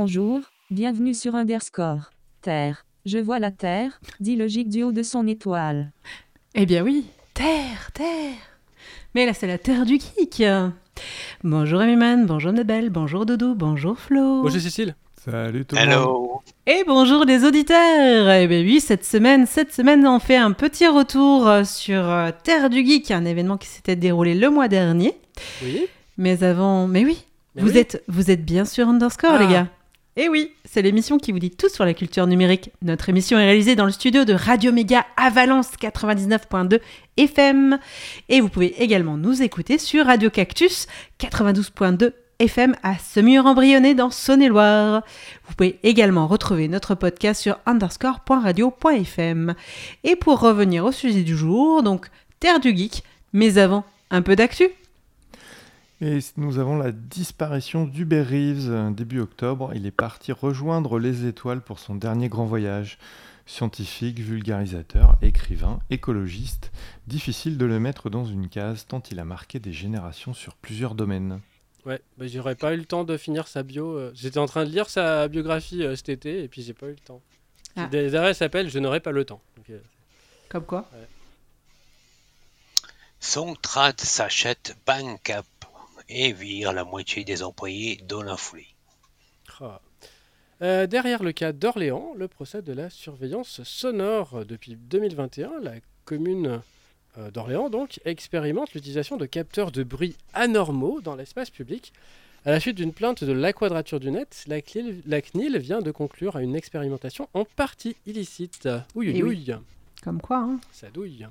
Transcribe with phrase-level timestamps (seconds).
[0.00, 0.40] Bonjour,
[0.70, 2.10] bienvenue sur Underscore.
[2.42, 2.84] Terre.
[3.06, 5.90] Je vois la Terre, dit logique du haut de son étoile.
[6.54, 8.34] Eh bien oui, Terre, Terre.
[9.14, 10.44] Mais là, c'est la Terre du geek.
[11.42, 14.42] Bonjour Amiman, bonjour Nebel, bonjour Dodo, bonjour Flo.
[14.42, 14.94] Bonjour Cécile.
[15.24, 15.90] Salut tout le monde.
[15.90, 16.42] Hello.
[16.66, 20.86] Et bonjour les auditeurs Eh bien oui, cette semaine, cette semaine, on fait un petit
[20.88, 25.14] retour euh, sur euh, Terre du Geek, un événement qui s'était déroulé le mois dernier.
[25.62, 25.86] Oui.
[26.18, 26.86] Mais avant...
[26.86, 27.24] Mais oui,
[27.54, 27.78] Mais vous, oui.
[27.78, 29.38] Êtes, vous êtes bien sur Underscore, Ah.
[29.42, 29.68] les gars.
[30.18, 32.70] Et oui, c'est l'émission qui vous dit tout sur la culture numérique.
[32.80, 36.80] Notre émission est réalisée dans le studio de Radio Méga à Valence 99.2
[37.18, 37.78] FM.
[38.30, 40.86] Et vous pouvez également nous écouter sur Radio Cactus
[41.20, 45.02] 92.2 FM à Semur-en-Brionnais dans Saône-et-Loire.
[45.48, 49.54] Vous pouvez également retrouver notre podcast sur underscore.radio.fm.
[50.02, 52.06] Et pour revenir au sujet du jour, donc
[52.40, 53.04] Terre du Geek,
[53.34, 54.70] mais avant, un peu d'actu.
[56.02, 59.72] Et nous avons la disparition d'Hubert Reeves euh, début octobre.
[59.74, 62.98] Il est parti rejoindre les étoiles pour son dernier grand voyage.
[63.46, 66.72] Scientifique, vulgarisateur, écrivain, écologiste,
[67.06, 70.96] difficile de le mettre dans une case tant il a marqué des générations sur plusieurs
[70.96, 71.40] domaines.
[71.86, 73.96] Ouais, bah, j'aurais pas eu le temps de finir sa bio.
[73.96, 76.86] euh, J'étais en train de lire sa biographie euh, cet été et puis j'ai pas
[76.86, 77.20] eu le temps.
[77.76, 77.86] Ah.
[77.86, 79.40] Des arrêts s'appelle Je n'aurai pas le temps.
[79.56, 79.78] Donc, euh,
[80.48, 80.90] Comme quoi?
[83.20, 85.46] Songtrad s'achète Bancap
[86.08, 88.68] et vire la moitié des employés dans la foulée.
[89.60, 89.80] ah.
[90.62, 94.46] Euh, derrière le cas d'Orléans, le procès de la surveillance sonore.
[94.46, 95.74] Depuis 2021, la
[96.06, 96.62] commune
[97.18, 101.92] euh, d'Orléans donc expérimente l'utilisation de capteurs de bruit anormaux dans l'espace public.
[102.46, 105.82] À la suite d'une plainte de la Quadrature du Net, la CNIL, la CNIL vient
[105.82, 108.68] de conclure à une expérimentation en partie illicite.
[108.94, 109.54] Ouille, Eh ouille, oui.
[110.02, 111.26] Comme quoi, hein Ça douille.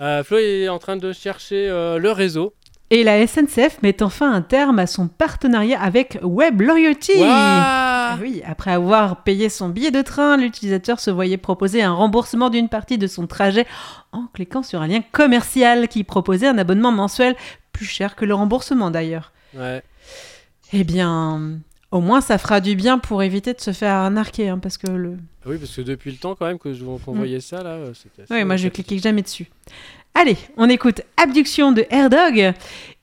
[0.00, 2.54] Euh, Flo est en train de chercher euh, le réseau.
[2.92, 7.12] Et la SNCF met enfin un terme à son partenariat avec Web Loyalty.
[7.24, 12.50] Ah oui, après avoir payé son billet de train, l'utilisateur se voyait proposer un remboursement
[12.50, 13.64] d'une partie de son trajet
[14.10, 17.36] en cliquant sur un lien commercial qui proposait un abonnement mensuel
[17.72, 19.30] plus cher que le remboursement d'ailleurs.
[19.56, 19.82] Ouais.
[20.72, 21.58] Eh bien,
[21.92, 24.88] au moins ça fera du bien pour éviter de se faire arnaquer, hein, parce que
[24.90, 25.16] le...
[25.46, 27.18] Oui, parce que depuis le temps quand même que je qu'on Mm.
[27.18, 29.48] voyait ça là, assez- Oui, moi je cliquais jamais dessus.
[30.20, 32.52] Allez, on écoute Abduction de Airdog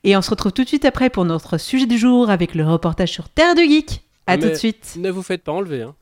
[0.04, 2.64] et on se retrouve tout de suite après pour notre sujet du jour avec le
[2.64, 4.02] reportage sur Terre de Geek.
[4.28, 4.94] À Mais- tout de suite.
[4.96, 5.82] Ne vous faites pas enlever.
[5.82, 5.96] Hein.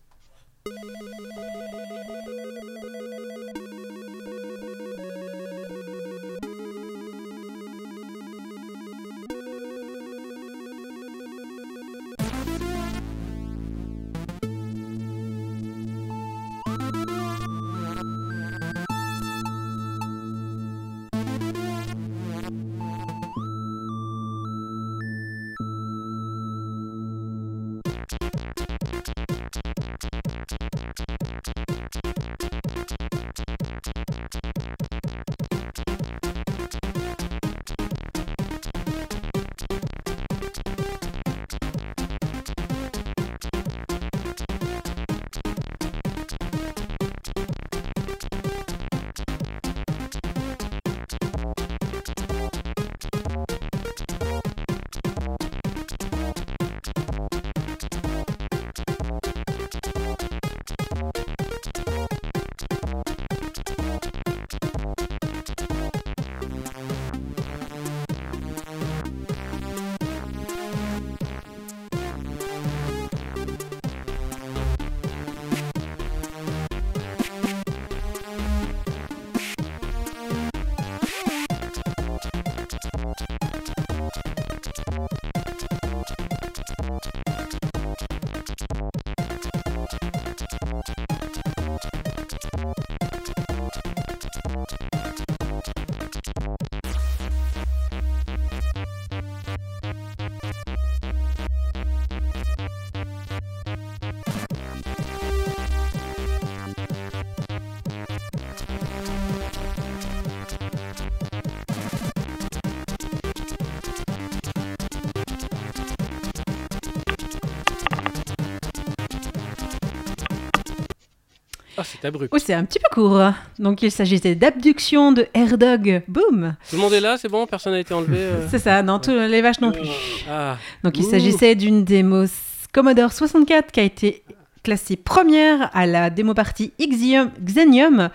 [121.79, 122.33] Ah, c'est abrupt.
[122.33, 123.21] Oui, c'est un petit peu court.
[123.59, 126.03] Donc il s'agissait d'abduction de Airdog.
[126.09, 128.17] Boum Tout le monde est là, c'est bon, personne n'a été enlevé.
[128.19, 128.47] euh.
[128.51, 129.89] C'est ça, non, tous les vaches non plus.
[130.31, 132.25] Ah, Donc il s'agissait d'une démo
[132.73, 134.23] Commodore 64 qui a été
[134.63, 138.11] classée première à la démo partie Xenium, Xenium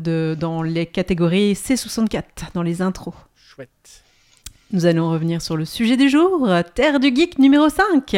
[0.00, 2.22] de, dans les catégories C64,
[2.54, 3.14] dans les intros.
[3.36, 4.02] chouette.
[4.72, 8.16] Nous allons revenir sur le sujet du jour, Terre du Geek numéro 5.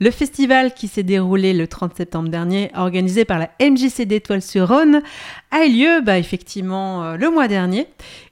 [0.00, 5.02] Le festival qui s'est déroulé le 30 septembre dernier, organisé par la MJC d'Étoile-sur-Rhône,
[5.50, 7.88] a eu lieu bah, effectivement euh, le mois dernier.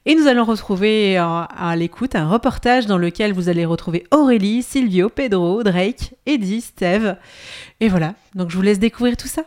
[0.06, 4.62] Et nous allons retrouver euh, à l'écoute un reportage dans lequel vous allez retrouver Aurélie,
[4.62, 7.16] Silvio, Pedro, Drake, Eddie, Steve.
[7.80, 9.42] Et voilà, donc je vous laisse découvrir tout ça.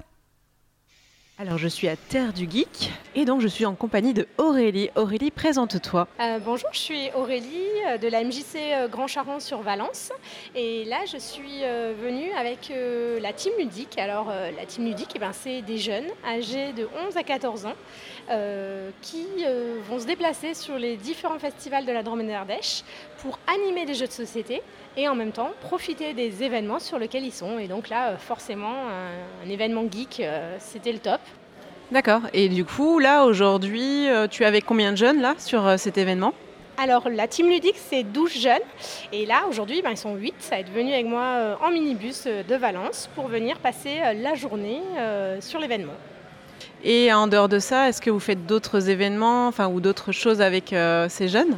[1.37, 4.89] Alors je suis à Terre du Geek et donc je suis en compagnie de Aurélie.
[4.95, 6.07] Aurélie, présente-toi.
[6.21, 10.13] Euh, bonjour, je suis Aurélie euh, de la MJC euh, Grand Charon sur Valence
[10.55, 11.59] et là je suis
[12.01, 12.71] venue avec
[13.21, 13.97] la team ludique.
[13.97, 17.75] Alors la team ludique, eh ben, c'est des jeunes âgés de 11 à 14 ans
[19.01, 19.25] qui
[19.87, 22.83] vont se déplacer sur les différents festivals de la Drôme d'Ardèche
[23.19, 24.61] pour animer des jeux de société
[24.97, 27.59] et en même temps profiter des événements sur lesquels ils sont.
[27.59, 28.73] Et donc là, forcément,
[29.43, 30.23] un, événement geek,
[30.59, 31.21] c'était le top.
[31.91, 32.21] D'accord.
[32.33, 35.77] Et du coup, là, aujourd'hui, euh, tu es avec combien de jeunes là sur euh,
[35.77, 36.33] cet événement?
[36.77, 38.59] Alors la team ludique c'est 12 jeunes
[39.13, 42.25] et là aujourd'hui ben, ils sont 8, ça être venu avec moi euh, en minibus
[42.25, 44.81] de Valence pour venir passer la journée
[45.39, 45.93] sur l'événement.
[46.87, 50.39] Et en dehors de ça, est-ce que vous faites d'autres événements enfin, ou d'autres choses
[50.39, 50.73] avec
[51.09, 51.57] ces jeunes?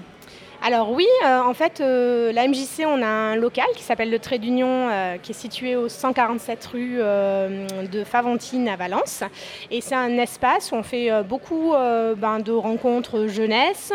[0.64, 4.18] Alors oui, euh, en fait, euh, la MJC, on a un local qui s'appelle le
[4.18, 9.24] Trait d'Union, euh, qui est situé au 147 rue de Faventine à Valence.
[9.70, 11.74] Et c'est un espace où on fait beaucoup
[12.18, 13.94] ben, de rencontres jeunesse.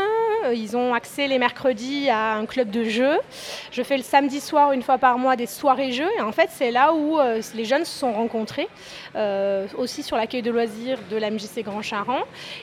[0.53, 3.19] Ils ont accès les mercredis à un club de jeux.
[3.71, 6.11] Je fais le samedi soir, une fois par mois, des soirées jeux.
[6.19, 7.19] Et en fait, c'est là où
[7.55, 8.69] les jeunes se sont rencontrés,
[9.77, 12.21] aussi sur l'accueil de loisirs de la MJC Grand Charan.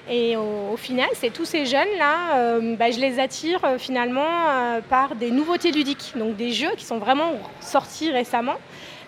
[0.10, 5.31] Et au, final, c'est tous ces jeunes-là, ben, je les attire finalement euh, par des
[5.31, 8.56] nouveautés ludiques, donc des jeux qui sont vraiment sortis récemment,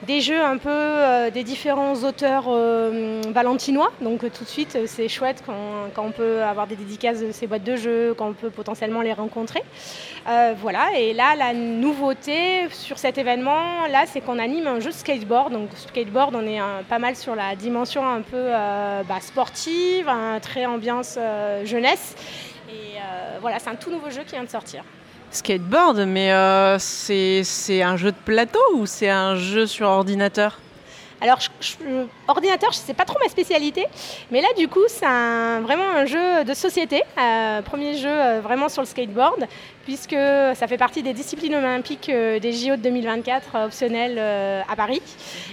[0.07, 5.07] des jeux un peu euh, des différents auteurs euh, valentinois, donc tout de suite c'est
[5.07, 8.49] chouette quand, on peut avoir des dédicaces de ces boîtes de jeux, quand on peut
[8.49, 9.61] potentiellement les rencontrer.
[10.61, 15.53] voilà, et là la nouveauté sur cet événement, là c'est qu'on anime un jeu skateboard,
[15.53, 18.49] donc skateboard on est pas mal sur la dimension un peu
[19.07, 21.19] bah, sportive, un très ambiance
[21.65, 22.15] jeunesse.
[22.71, 24.83] Et euh, voilà, c'est un tout nouveau jeu qui vient de sortir.
[25.31, 30.59] Skateboard, mais euh, c'est un jeu de plateau ou c'est un jeu sur ordinateur?
[31.21, 31.37] Alors,
[32.27, 33.85] ordinateur, ce n'est pas trop ma spécialité,
[34.31, 38.69] mais là, du coup, c'est vraiment un jeu de société, euh, premier jeu euh, vraiment
[38.69, 39.45] sur le skateboard,
[39.83, 45.03] puisque ça fait partie des disciplines olympiques euh, des JO de 2024 optionnels à Paris.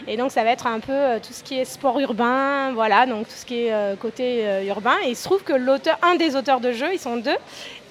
[0.07, 3.29] Et donc, ça va être un peu tout ce qui est sport urbain, voilà, donc
[3.29, 4.97] tout ce qui est côté urbain.
[5.05, 7.37] Et il se trouve que l'auteur, un des auteurs de jeu, ils sont deux,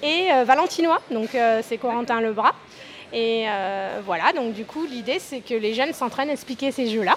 [0.02, 1.28] et valentinois, donc
[1.62, 2.54] c'est Corentin Lebras.
[3.12, 3.46] Et
[4.04, 7.16] voilà, donc du coup, l'idée, c'est que les jeunes s'entraînent à expliquer ces jeux-là.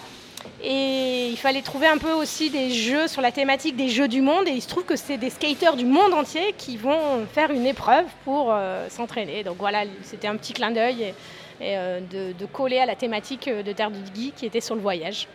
[0.63, 4.21] Et il fallait trouver un peu aussi des jeux sur la thématique des jeux du
[4.21, 4.47] monde.
[4.47, 7.65] Et il se trouve que c'est des skaters du monde entier qui vont faire une
[7.65, 9.43] épreuve pour euh, s'entraîner.
[9.43, 11.13] Donc voilà, c'était un petit clin d'œil
[11.59, 14.81] et, euh, de, coller à la thématique de Terre du Gui qui était sur le
[14.81, 15.27] voyage.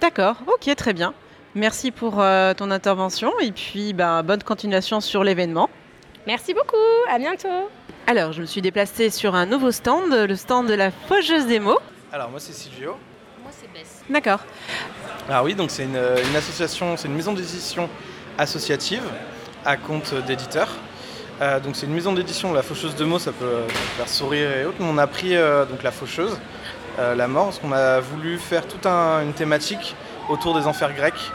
[0.00, 1.14] D'accord, ok, très bien.
[1.54, 5.70] Merci pour euh, ton intervention et puis bah, bonne continuation sur l'événement.
[6.26, 6.76] Merci beaucoup,
[7.08, 7.70] à bientôt.
[8.06, 11.60] Alors, je me suis déplacée sur un nouveau stand, le stand de la Faucheuse des
[11.60, 11.78] mots.
[12.12, 12.96] Alors, moi, c'est Silvio.
[14.08, 14.40] D'accord.
[15.28, 15.96] Alors oui, donc c'est une,
[16.36, 17.88] association, c'est une maison d'édition
[18.38, 19.02] associative
[19.64, 20.68] à compte d'éditeurs.
[21.42, 23.64] Euh, donc c'est une maison d'édition, la faucheuse de mots, ça peut
[23.96, 24.78] faire sourire et autres.
[24.80, 26.38] on a pris euh, donc la faucheuse,
[26.98, 29.96] euh, la mort, parce qu'on a voulu faire toute une thématique
[30.28, 31.32] autour des enfers grecs,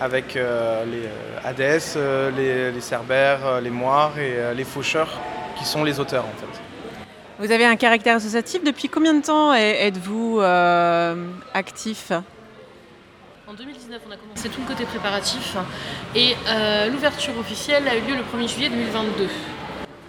[0.00, 1.08] avec les
[1.44, 1.96] Hadès,
[2.36, 5.20] les, les, Cerbères, les Moires et les faucheurs,
[5.56, 6.61] qui sont les auteurs en fait.
[7.38, 8.62] Vous avez un caractère associatif.
[8.62, 12.12] Depuis combien de temps êtes-vous euh, actif?
[13.48, 15.56] En 2019, on a commencé tout le côté préparatif
[16.14, 19.28] et euh, l'ouverture officielle a eu lieu le 1er juillet 2022.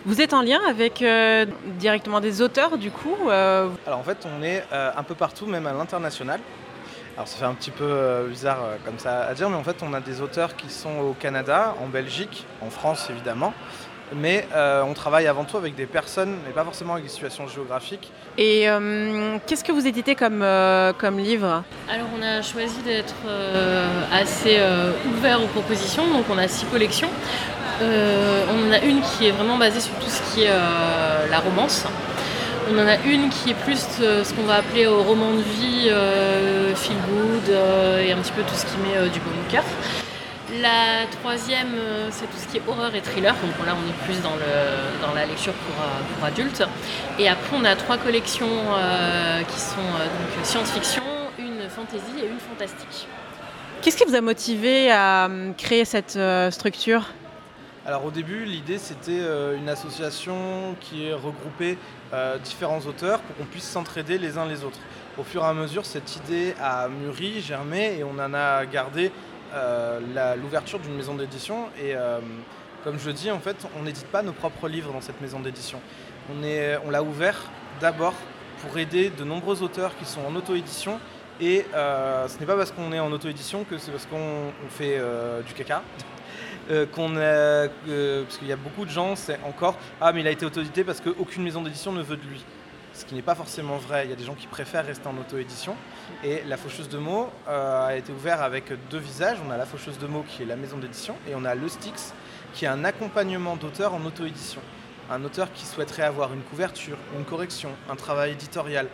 [0.05, 1.45] Vous êtes en lien avec euh,
[1.79, 5.73] directement des auteurs du coup Alors en fait, on est un peu partout, même à
[5.73, 6.41] l'international.
[7.15, 9.93] Alors ça fait un petit peu bizarre comme ça à dire, mais en fait, on
[9.93, 13.53] a des auteurs qui sont au Canada, en Belgique, en France évidemment,
[14.15, 17.47] mais euh, on travaille avant tout avec des personnes et pas forcément avec des situations
[17.47, 18.11] géographiques.
[18.37, 21.63] Et euh, qu'est-ce que vous éditez comme, euh, comme livre?
[21.89, 23.15] Alors on a choisi d'être
[24.11, 24.59] assez
[25.11, 27.09] ouvert aux propositions, donc on a six collections.
[27.81, 30.53] on en a une qui est vraiment basée sur tout ce qui est
[31.29, 31.85] la romance.
[32.71, 35.89] On en a une qui est plus ce qu'on va appeler au roman de vie,
[36.75, 37.55] feel good
[38.01, 39.63] et un petit peu tout ce qui met du bon au cœur.
[40.61, 43.33] La troisième, euh, c'est tout ce qui est horreur et thriller.
[43.33, 46.63] Donc là, on est plus dans, le, dans la lecture pour, euh, pour, adultes.
[47.17, 51.03] Et après, on a trois collections euh, qui sont donc science-fiction,
[51.39, 53.07] une fantasy et une fantastique.
[53.81, 56.17] Qu'est-ce qui vous a motivé à créer cette
[56.51, 57.03] structure?
[57.85, 61.77] Alors au début, l'idée c'était euh, une association qui regroupait
[62.13, 64.79] euh, différents auteurs pour qu'on puisse s'entraider les uns les autres.
[65.17, 69.11] Au fur et à mesure, cette idée a mûri, germé et on en a gardé
[70.41, 71.67] l'ouverture d'une maison d'édition.
[71.81, 72.19] Et euh,
[72.83, 75.79] comme je dis, en fait, on n'édite pas nos propres livres dans cette maison d'édition.
[76.29, 77.49] On, l'a ouvert
[77.81, 78.13] d'abord
[78.61, 80.99] pour aider de nombreux auteurs qui sont en auto-édition.
[81.41, 84.69] Et euh, ce n'est pas parce qu'on est en auto-édition que c'est parce qu'on on
[84.69, 85.81] fait euh, du caca.
[86.71, 87.67] Euh, qu'on euh,
[88.23, 90.85] parce qu'il y a beaucoup de gens, c'est encore Ah, mais il a été auto-édité
[90.85, 92.43] parce qu'aucune maison d'édition ne veut de lui.
[92.93, 94.05] Ce qui n'est pas forcément vrai.
[94.05, 95.75] Il y a des gens qui préfèrent rester en auto-édition.
[96.23, 99.37] Et la Faucheuse de mots euh, a été ouverte avec deux visages.
[99.47, 101.67] On a la Faucheuse de mots qui est la maison d'édition et on a le
[101.67, 102.13] Styx
[102.53, 104.61] qui est un accompagnement d'auteur en auto-édition.
[105.09, 108.87] Un auteur qui souhaiterait avoir une couverture, une correction, un travail éditorial.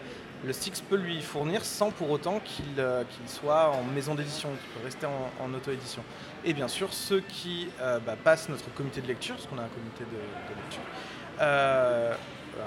[0.46, 4.70] Le Styx peut lui fournir sans pour autant qu'il euh, soit en maison d'édition, qu'il
[4.70, 6.02] peut rester en, auto-édition.
[6.46, 9.64] Et bien sûr, ceux qui euh, bah, passent notre comité de lecture, parce qu'on a
[9.64, 10.18] un comité de,
[10.56, 10.82] lecture,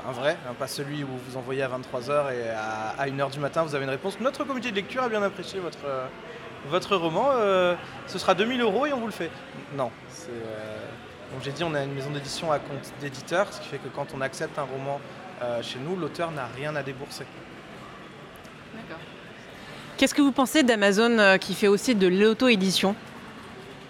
[0.08, 3.38] un vrai, hein, pas celui où vous envoyez à 23h et à, à 1h du
[3.38, 4.18] matin vous avez une réponse.
[4.20, 6.06] Notre comité de lecture a bien apprécié votre, euh,
[6.68, 7.74] votre roman, euh,
[8.06, 9.30] ce sera 2000 euros et on vous le fait.
[9.76, 10.76] Non, c'est, euh,
[11.32, 13.88] comme j'ai dit, on a une maison d'édition à compte d'éditeur, ce qui fait que
[13.88, 15.00] quand on accepte un roman
[15.42, 17.24] euh, chez nous, l'auteur n'a rien à débourser.
[19.96, 22.96] Qu'est-ce que vous pensez d'Amazon euh, qui fait aussi de l'auto-édition?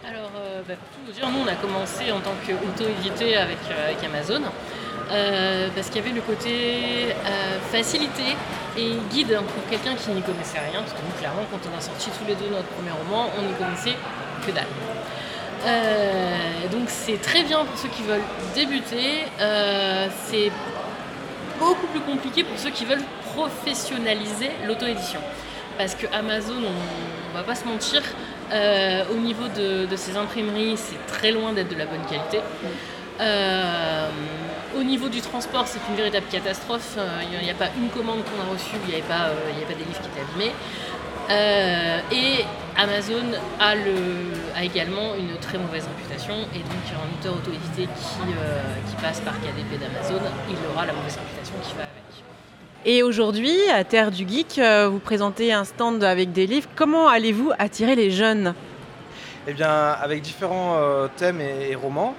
[0.07, 3.59] Alors, euh, bah, pour tout vous dire, nous, on a commencé en tant qu'auto-édité avec,
[3.71, 4.43] euh, avec Amazon.
[5.13, 8.35] Euh, parce qu'il y avait le côté euh, facilité
[8.79, 10.81] et guide pour quelqu'un qui n'y connaissait rien.
[10.81, 13.43] Parce que nous, clairement, quand on a sorti tous les deux notre premier roman, on
[13.43, 13.97] n'y connaissait
[14.47, 14.65] que dalle.
[15.67, 19.25] Euh, donc c'est très bien pour ceux qui veulent débuter.
[20.27, 20.51] C'est
[21.59, 23.05] beaucoup plus compliqué pour ceux qui veulent
[23.35, 25.21] professionnaliser l'auto-édition.
[25.77, 28.03] Parce que Amazon, on, va pas se mentir,
[29.11, 32.41] au niveau de, de ses imprimeries, c'est très loin d'être de la bonne qualité.
[34.79, 36.95] Au niveau du transport, c'est une véritable catastrophe.
[36.99, 39.29] Euh, Il n'y a, pas une commande qu'on a reçue, où il n'y avait, pas,
[39.29, 40.53] euh, il y avait pas des livres qui étaient abîmés.
[41.31, 42.45] Euh, et
[42.77, 43.95] Amazon a, le,
[44.57, 46.35] a également une très mauvaise réputation.
[46.55, 50.93] Et donc, un auteur auto-édité qui, euh, qui passe par KDP d'Amazon, il aura la
[50.93, 51.93] mauvaise réputation qui va avec.
[52.85, 54.61] Et aujourd'hui, à Terre du Geek,
[54.91, 56.69] vous présentez un stand avec des livres.
[56.75, 58.55] Comment allez-vous attirer les jeunes?
[59.47, 62.15] Eh bien, avec différents euh, thèmes et, et romans.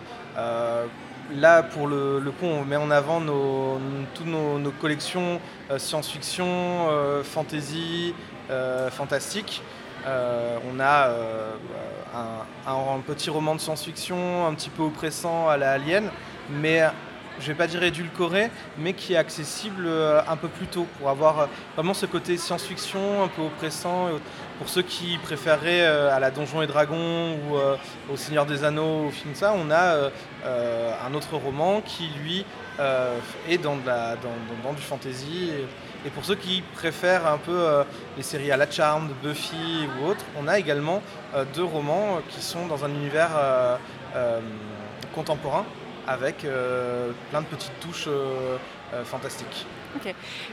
[1.32, 3.80] Là, pour le, coup, on met en avant nos,
[4.14, 5.40] toutes nos, collections
[5.72, 8.14] euh, science-fiction, euh, fantasy,
[8.52, 9.62] euh, fantastique.
[10.06, 11.10] On a
[12.68, 16.10] un, petit roman de science-fiction un petit peu oppressant à la Alien,
[16.50, 16.82] mais
[17.40, 19.88] je vais pas dire édulcoré, mais qui est accessible
[20.28, 24.10] un peu plus tôt pour avoir vraiment ce côté science-fiction un peu oppressant.
[24.58, 29.10] Pour ceux qui préféreraient à la Donjons et Dragons ou au Seigneur des Anneaux, au
[29.10, 30.10] film ça, on a
[30.46, 32.46] un autre roman qui lui
[32.80, 33.18] euh,
[33.50, 35.52] est dans, du fantasy.
[36.06, 37.84] Et, pour ceux qui préfèrent un peu euh,
[38.18, 41.02] les séries à la Charme, de Buffy ou autres, on a également
[41.34, 43.78] euh, deux romans qui sont dans un univers euh,
[44.16, 44.40] euh,
[45.16, 45.66] contemporain
[46.08, 48.58] avec euh, plein de petites touches euh,
[48.94, 49.66] euh, fantastiques.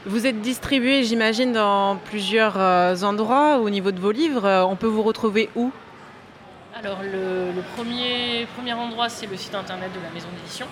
[0.05, 4.45] Vous êtes distribué, j'imagine, dans plusieurs euh, endroits au niveau de vos livres.
[4.45, 5.71] Euh, On peut vous retrouver où?
[6.77, 10.67] Alors le, le premier, premier endroit, c'est le site internet de la maison d'édition.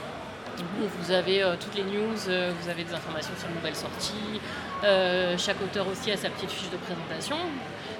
[0.82, 3.76] Où vous avez euh, toutes les news, euh, vous avez des informations sur les nouvelles
[3.76, 4.42] sorties.
[4.84, 7.38] Euh, chaque auteur aussi a sa petite fiche de présentation.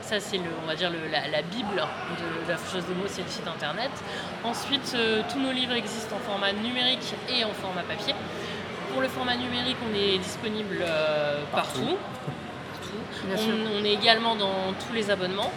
[0.02, 3.06] Ça, c'est le, on va dire le- la, la bible de la chose de mots,
[3.08, 3.92] c'est le site internet.
[4.44, 4.96] Ensuite,
[5.32, 8.16] tous nos livres existent en format numérique et en format papier.
[8.92, 10.84] Pour le format numérique, on est disponible
[11.52, 11.98] partout.
[13.80, 15.52] On est également dans tous les abonnements.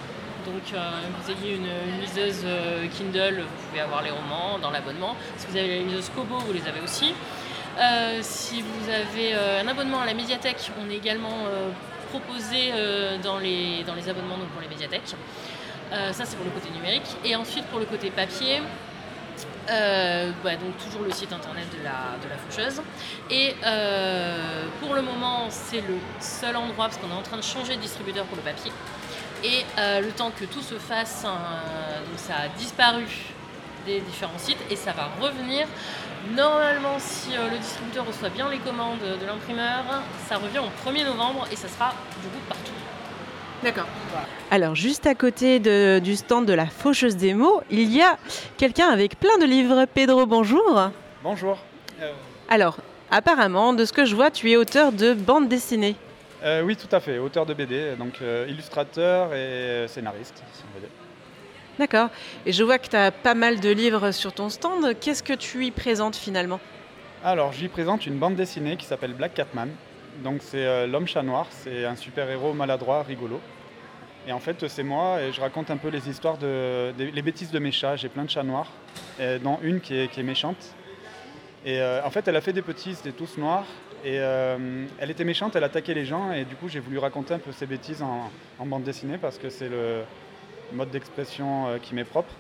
[0.46, 5.16] Donc, euh, vous ayez une, liseuse euh, Kindle, vous pouvez avoir les romans dans l'abonnement.
[5.36, 7.14] Si vous avez la liseuse Kobo, vous les avez aussi.
[7.78, 11.46] Euh, si vous avez un abonnement à la médiathèque, on est également
[12.10, 12.72] proposé
[13.22, 15.14] dans, les, abonnements pour les médiathèques.
[15.90, 17.16] Ça, c'est pour le côté numérique.
[17.24, 18.60] Et ensuite, pour le côté papier,
[19.68, 22.82] bah, donc toujours le site internet de la, de faucheuse.
[23.30, 23.54] Et
[24.80, 27.80] pour le moment, c'est le seul endroit, parce qu'on est en train de changer de
[27.80, 28.70] distributeur pour le papier.
[29.44, 33.02] Et euh, le temps que tout se fasse, euh, donc ça a disparu
[33.86, 35.66] des différents sites et ça va revenir.
[36.36, 39.82] Normalement, si euh, le distributeur reçoit bien les commandes de l'imprimeur,
[40.28, 41.90] ça revient au 1er novembre et ça sera
[42.22, 42.70] du coup partout.
[43.64, 43.86] D'accord.
[44.50, 48.18] Alors, juste à côté de- du stand de la Faucheuse des mots, il y a
[48.58, 49.86] quelqu'un avec plein de livres.
[49.92, 50.90] Pedro, bonjour.
[51.22, 51.58] Bonjour.
[52.48, 52.76] Alors,
[53.10, 55.94] apparemment, de ce que je vois, tu es auteur de bande dessinée.
[56.44, 60.74] Euh, oui, tout à fait, auteur de BD, donc euh, illustrateur et scénariste, si on
[60.74, 60.90] veut dire.
[61.78, 62.08] D'accord.
[62.44, 64.98] Et je vois que tu as pas mal de livres sur ton stand.
[65.00, 66.60] Qu'est-ce que tu y présentes finalement?
[67.24, 69.68] Alors, j'y présente une bande dessinée qui s'appelle Black Catman.
[70.24, 71.46] Donc, c'est euh, l'homme chat noir.
[71.50, 73.40] C'est un super-héros maladroit, rigolo.
[74.26, 77.22] Et en fait, c'est moi et je raconte un peu les histoires de, des- les
[77.22, 77.96] bêtises de mes chats.
[77.96, 78.70] J'ai plein de chats noirs,
[79.18, 80.74] et dont une qui est, qui est méchante.
[81.64, 83.64] Et euh, en fait, elle a fait des petits, étaient tous noirs.
[84.04, 86.32] Et euh, elle était méchante, elle attaquait les gens.
[86.32, 89.48] Et du coup, j'ai voulu raconter un peu ces bêtises en, bande dessinée parce que
[89.48, 90.02] c'est le
[90.72, 92.32] mode d'expression euh, qui m'est propre.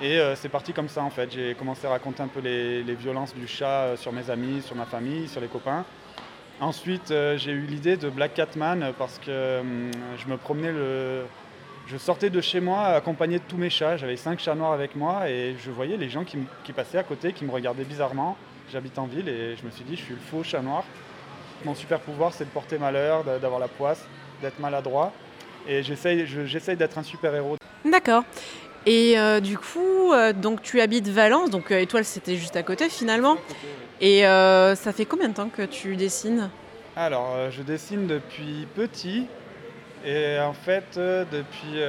[0.00, 1.30] Et euh, c'est parti comme ça en fait.
[1.32, 4.86] J'ai commencé à raconter un peu les, violences du chat sur mes amis, sur ma
[4.86, 5.84] famille, sur les copains.
[6.60, 9.62] Ensuite, j'ai eu l'idée de Black Catman parce que
[10.16, 11.24] je me promenais le.
[11.86, 13.96] Je sortais de chez moi accompagné de tous mes chats.
[13.96, 17.32] J'avais cinq chats noirs avec moi et je voyais les gens qui passaient à côté,
[17.32, 18.36] qui me regardaient bizarrement.
[18.72, 20.84] J'habite en ville et je me suis dit, je suis le faux chat noir.
[21.64, 24.04] Mon super pouvoir, c'est de porter malheur, d'avoir la poisse,
[24.42, 25.12] d'être maladroit.
[25.66, 27.56] Et j'essaye je- j'essaye d'être un super héros.
[27.84, 28.24] D'accord.
[28.86, 32.62] Et euh, du coup, euh, donc tu habites Valence, donc euh, Étoile c'était juste à
[32.62, 33.36] côté finalement.
[34.00, 36.50] Et ça fait combien de temps que tu dessines?
[36.94, 39.26] Alors, je dessine depuis petit.
[40.04, 41.80] Et en fait, depuis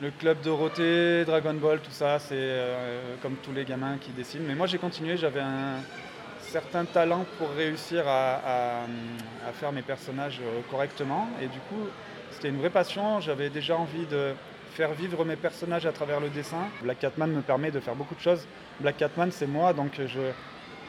[0.00, 4.44] le club Dorothée, Dragon Ball, tout ça, c'est euh, comme tous les gamins qui dessinent.
[4.46, 5.76] Mais moi, j'ai continué, j'avais un
[6.40, 8.86] certain talent pour réussir à,
[9.54, 11.28] faire mes personnages euh, correctement.
[11.42, 11.86] Et du coup,
[12.30, 13.20] c'était une vraie passion.
[13.20, 14.32] J'avais déjà envie de
[14.72, 16.68] faire vivre mes personnages à travers le dessin.
[16.82, 18.46] Black Catman me permet de faire beaucoup de choses.
[18.80, 20.00] Black Catman, c'est moi, donc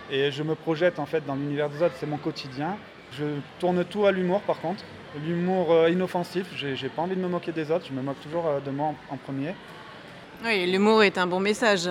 [0.09, 2.77] et je me projette en fait dans l'univers des autres, c'est mon quotidien.
[3.13, 3.25] Je
[3.59, 4.83] tourne tout à l'humour par contre.
[5.25, 8.47] L'humour euh, inoffensif, j'ai pas envie de me moquer des autres, je me moque toujours
[8.47, 9.53] euh, de moi en, en premier.
[10.45, 11.89] Oui, l'humour est un bon message.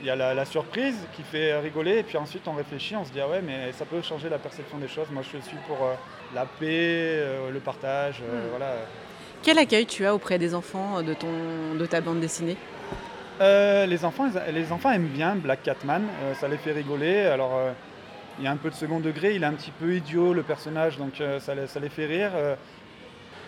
[0.00, 3.04] Il y a la, la surprise qui fait rigoler et puis ensuite on réfléchit, on
[3.04, 5.06] se dit ah ouais mais ça peut changer la perception des choses.
[5.12, 5.94] Moi je suis pour euh,
[6.34, 6.66] la paix,
[7.20, 8.50] euh, le partage, euh, Hmm.
[8.50, 8.72] voilà.
[9.42, 12.56] Quel accueil tu as auprès des enfants de, ton, de ta bande dessinée?
[13.40, 16.02] Les, enfants, les enfants aiment bien Black Catman,
[16.40, 17.22] ça les fait rigoler.
[17.22, 17.50] Alors,
[18.38, 20.42] il y a un peu de second degré, il est un petit peu idiot le
[20.42, 22.30] personnage, donc euh, ça, les, ça les fait rire.
[22.34, 22.54] euh.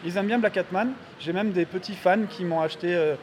[0.05, 0.93] ils aiment bien Black Catman.
[1.21, 3.15] J'ai même des petits fans qui m'ont acheté euh,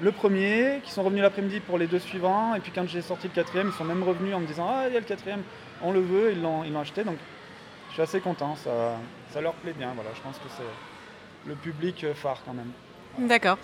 [0.00, 3.28] le premier, qui sont revenus l'après-midi pour les deux suivants, et puis quand j'ai sorti
[3.28, 5.42] le quatrième, ils sont même revenus en me disant Ah, il y a le quatrième,
[5.82, 7.02] on le veut, ils l'ont ils l'ont acheté.
[7.02, 7.16] Donc,
[7.88, 8.96] je suis assez content, ça,
[9.32, 9.92] ça leur plaît bien.
[9.94, 12.72] Voilà, je pense que c'est le public phare quand même.
[13.26, 13.56] D'accord.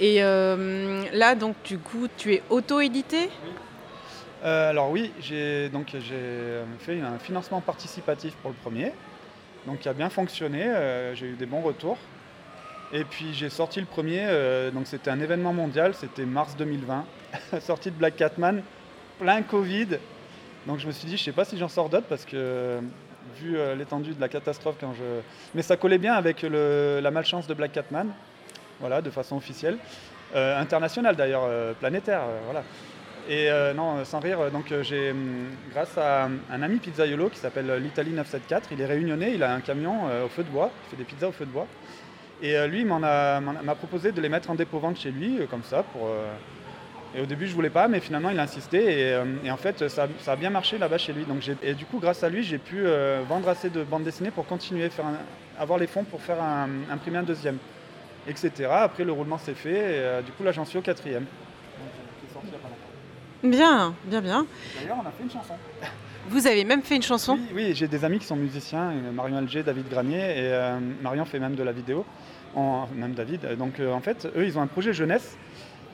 [0.00, 3.28] Et là, donc, du coup, tu es auto-édité?
[4.44, 8.92] Euh, alors oui, j'ai euh, fait un financement participatif pour le premier,
[9.66, 10.64] donc qui a bien fonctionné.
[10.64, 11.96] euh, j'ai eu des bons retours.
[12.92, 14.28] Et puis j'ai sorti le premier,
[14.72, 17.04] donc c'était un événement mondial, c'était mars 2020,
[17.60, 18.62] sortie de Black Catman,
[19.18, 19.98] plein Covid.
[20.66, 22.78] Donc je me suis dit, je sais pas si j'en sors d'autres parce que
[23.36, 25.02] vu l'étendue de la catastrophe quand je,
[25.56, 28.10] mais ça collait bien avec la malchance de Black Catman,
[28.78, 29.78] voilà, de façon officielle,
[30.34, 31.48] internationale d'ailleurs,
[31.80, 32.62] planétaire, voilà.
[33.26, 37.30] Et euh, non, euh, sans rire, euh, donc j'ai, hum, grâce à un ami pizzaiolo
[37.30, 40.70] qui s'appelle l'Italie 974, il est réunionnais, il a un camion au feu de bois,
[40.86, 41.66] il fait des pizzas au feu de bois.
[42.42, 45.84] Et lui, il m'a proposé de les mettre en dépôt-vente chez lui, comme ça,
[47.16, 49.10] et au début, je voulais pas, mais finalement, il a insisté.
[49.10, 51.24] Et, et en fait, ça, a bien marché là-bas chez lui.
[51.24, 52.84] Donc, et du coup, grâce à lui, j'ai pu
[53.28, 55.06] vendre assez de bandes dessinées pour continuer, faire
[55.58, 57.58] avoir les fonds pour faire un, imprimer un deuxième,
[58.28, 58.68] etc.
[58.68, 59.96] Après, le roulement s'est fait.
[59.96, 61.24] Et, du coup, là, j'en suis au quatrième.
[63.44, 64.46] Bien, bien, bien.
[64.80, 65.54] D'ailleurs, on a fait une chanson.
[66.30, 69.36] Vous avez même fait une chanson Oui, oui, j'ai des amis qui sont musiciens, Marion
[69.36, 72.06] Alger, David Granier, et euh, Marion fait même de la vidéo,
[72.56, 73.56] en- même David.
[73.58, 75.36] Donc euh, en fait, eux, ils ont un projet jeunesse.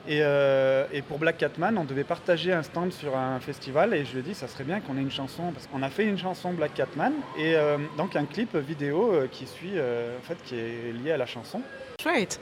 [0.07, 4.03] Et, euh, et pour Black Catman, on devait partager un stand sur un festival, et
[4.05, 6.05] je lui ai dit, ça serait bien qu'on ait une chanson, parce qu'on a fait
[6.05, 7.53] une chanson Black Catman, et
[7.97, 11.61] donc un clip vidéo qui suit, en fait, qui est lié à la chanson.
[12.01, 12.39] Chouette.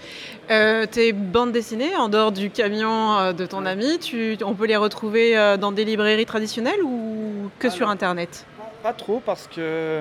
[0.52, 4.66] Euh, tes bandes dessinées, en dehors du camion euh, de ton ami, tu, on peut
[4.66, 7.90] les retrouver euh, dans des librairies traditionnelles ou que sur.
[7.90, 8.46] Internet?
[8.84, 10.00] Pas trop, parce que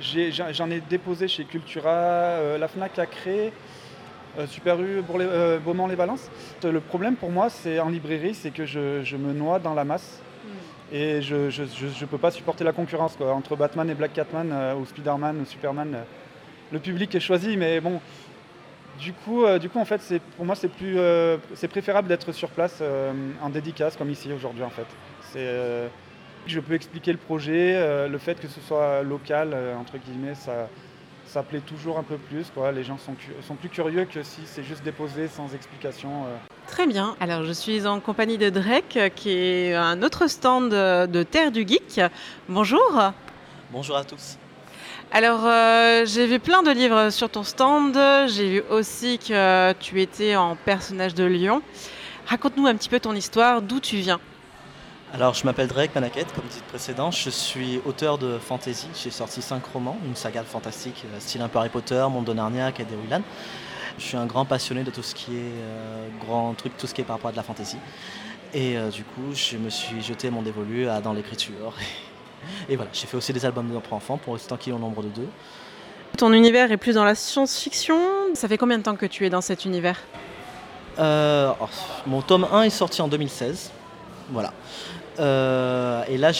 [0.00, 3.52] j'en ai déposé chez Cultura, la FNAC a créé,
[4.48, 5.02] Super U,
[5.64, 6.30] Beaumont-les-Balances.
[6.64, 9.84] Le problème pour moi, c'est en librairie, c'est que je, je me noie dans la
[9.84, 10.20] masse.
[10.92, 13.14] Et je ne peux pas supporter la concurrence.
[13.16, 13.32] Quoi.
[13.32, 15.98] Entre Batman et Black Catman, ou Spider-Man ou Superman,
[16.72, 18.00] le public est choisi, mais bon.
[18.98, 22.08] Du coup, euh, du coup en fait, c'est- pour moi, c'est plus, euh, c'est préférable
[22.08, 24.86] d'être sur place euh, en dédicace, comme ici aujourd'hui, en fait.
[25.32, 25.88] C'est, euh,
[26.46, 30.34] je peux expliquer le projet, euh, le fait que ce soit local, euh, entre guillemets,
[30.36, 30.68] ça,
[31.26, 32.46] ça plaît toujours un peu plus.
[32.54, 32.70] Quoi.
[32.70, 36.10] Les gens sont, sont plus curieux que si c'est juste déposé sans explication.
[36.26, 36.36] euh.
[36.68, 37.16] Très bien.
[37.20, 41.66] Alors, je suis en compagnie de Drake, qui est un autre stand de Terre du
[41.66, 42.00] Geek.
[42.48, 43.02] Bonjour.
[43.72, 44.38] Bonjour à tous.
[45.16, 47.96] Alors, euh, j'ai vu plein de livres sur ton stand.
[48.28, 51.62] J'ai vu aussi que tu étais en personnage de Lyon.
[52.26, 54.18] Raconte-nous un petit peu ton histoire, d'où tu viens.
[55.12, 57.12] Alors, je m'appelle Drake Manaket, comme dit précédent.
[57.12, 58.88] Je suis auteur de fantasy.
[59.00, 62.32] J'ai sorti cinq romans, une saga fantastique, euh, style un peu Harry Potter, Monde de
[62.32, 62.72] Narnia.
[63.96, 66.94] Je suis un grand passionné de tout ce qui est euh, grand truc, tout ce
[66.94, 67.76] qui est par rapport à de la fantasy.
[68.52, 71.74] Et du coup, je me suis jeté mon dévolu à- dans l'écriture.
[72.68, 75.02] Et voilà, j'ai fait aussi des albums pour enfants, pour l'instant qui est au nombre
[75.02, 75.28] de deux.
[76.16, 77.98] Ton univers est plus dans la science-fiction?
[78.34, 79.98] Ça fait combien de temps que tu es dans cet univers?
[80.98, 81.66] Euh, oh,
[82.06, 83.72] mon tome 1 est sorti en 2016.
[84.30, 84.52] Voilà.
[85.18, 86.32] Euh, et là,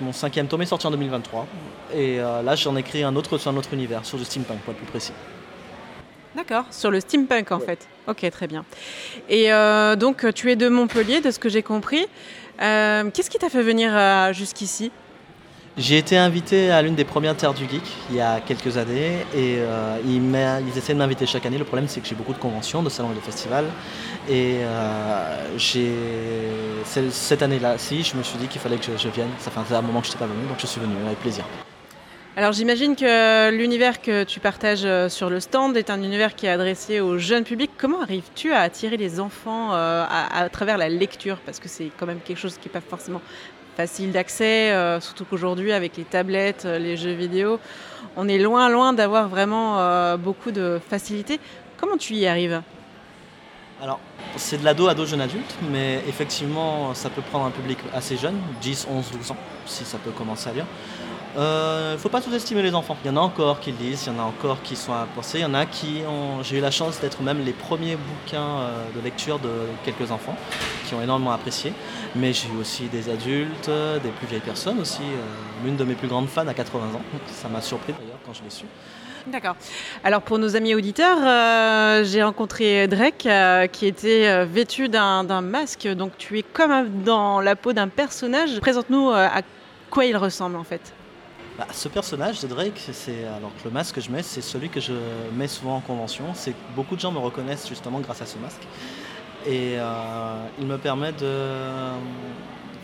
[0.00, 1.46] mon cinquième tome est sorti en 2023.
[1.94, 4.58] Et euh, là, j'en ai créé un autre sur un autre univers, sur du steampunk
[4.60, 5.12] pour être plus précis.
[6.34, 7.88] D'accord, sur le steampunk en fait.
[8.06, 8.64] Ok, très bien.
[9.28, 12.06] Et euh, donc, tu es de Montpellier, de ce que j'ai compris.
[12.58, 14.92] Qu'est-ce qui t'a fait venir jusqu'ici?
[15.80, 19.24] J'ai été invité à l'une des premières Terres du Geek il y a quelques années
[19.34, 20.20] et euh, ils,
[20.68, 21.56] ils essaient de m'inviter chaque année.
[21.56, 23.64] Le problème c'est que j'ai beaucoup de conventions, de salons et de festivals.
[24.28, 25.56] Et euh,
[26.84, 29.30] cette année-là, si, je me suis dit qu'il fallait que je, vienne.
[29.38, 31.46] Ça fait un moment que je n'étais pas venu, donc je suis venu avec plaisir.
[32.36, 36.44] Alors j'imagine que l'univers que tu partages euh, sur le stand est un univers qui
[36.44, 37.70] est adressé au jeune public.
[37.78, 41.38] Comment arrives-tu à attirer les enfants à, à travers la lecture?
[41.46, 43.22] Parce que c'est quand même quelque chose qui n'est pas forcément
[43.80, 47.58] facile d'accès, euh, surtout qu'aujourd'hui avec les tablettes, euh, les jeux vidéo,
[48.14, 51.40] on est loin loin d'avoir vraiment euh, beaucoup de facilité.
[51.78, 52.60] Comment tu y arrives
[53.82, 53.98] Alors,
[54.36, 58.36] c'est de l'ado, ado, jeune adulte, mais effectivement, ça peut prendre un public assez jeune,
[58.60, 60.66] 10, 11, 12 ans, si ça peut commencer à lire.
[61.36, 62.96] Il ne faut pas sous-estimer les enfants.
[63.04, 65.06] Il y en a encore qui lisent, il y en a encore qui sont à
[65.14, 66.42] penser, il y en a qui ont.
[66.42, 69.50] J'ai eu la chance d'être même les premiers bouquins euh, de lecture de
[69.84, 70.36] quelques enfants
[70.86, 71.72] qui ont énormément apprécié.
[72.16, 75.02] Mais j'ai eu aussi des adultes, euh, des plus vieilles personnes aussi.
[75.02, 77.02] euh, L'une de mes plus grandes fans à 80 ans.
[77.28, 78.64] Ça m'a surpris d'ailleurs quand je l'ai su.
[79.26, 79.54] D'accord.
[80.02, 85.42] Alors pour nos amis auditeurs, euh, j'ai rencontré Drake euh, qui était euh, vêtu d'un
[85.42, 85.86] masque.
[85.86, 88.58] Donc tu es comme dans la peau d'un personnage.
[88.60, 89.42] Présente-nous euh, à
[89.90, 90.80] quoi il ressemble en fait.
[91.60, 94.70] Bah, ce personnage de Drake, c'est alors que le masque que je mets, c'est celui
[94.70, 94.94] que je
[95.34, 96.24] mets souvent en convention.
[96.32, 98.62] C'est beaucoup de gens me reconnaissent justement grâce à ce masque,
[99.46, 101.90] et euh, il me permet de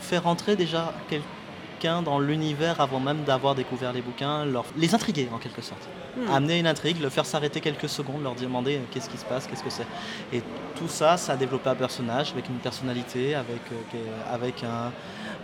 [0.00, 5.30] faire entrer déjà quelqu'un dans l'univers avant même d'avoir découvert les bouquins, leur- les intriguer
[5.32, 5.88] en quelque sorte.
[6.14, 6.30] Hmm.
[6.34, 9.46] Amener une intrigue, le faire s'arrêter quelques secondes, leur demander euh, qu'est-ce qui se passe,
[9.46, 9.86] qu'est-ce que c'est.
[10.34, 10.42] Et
[10.74, 14.90] tout ça, ça a développé un personnage avec une personnalité, avec, euh, avec un, euh,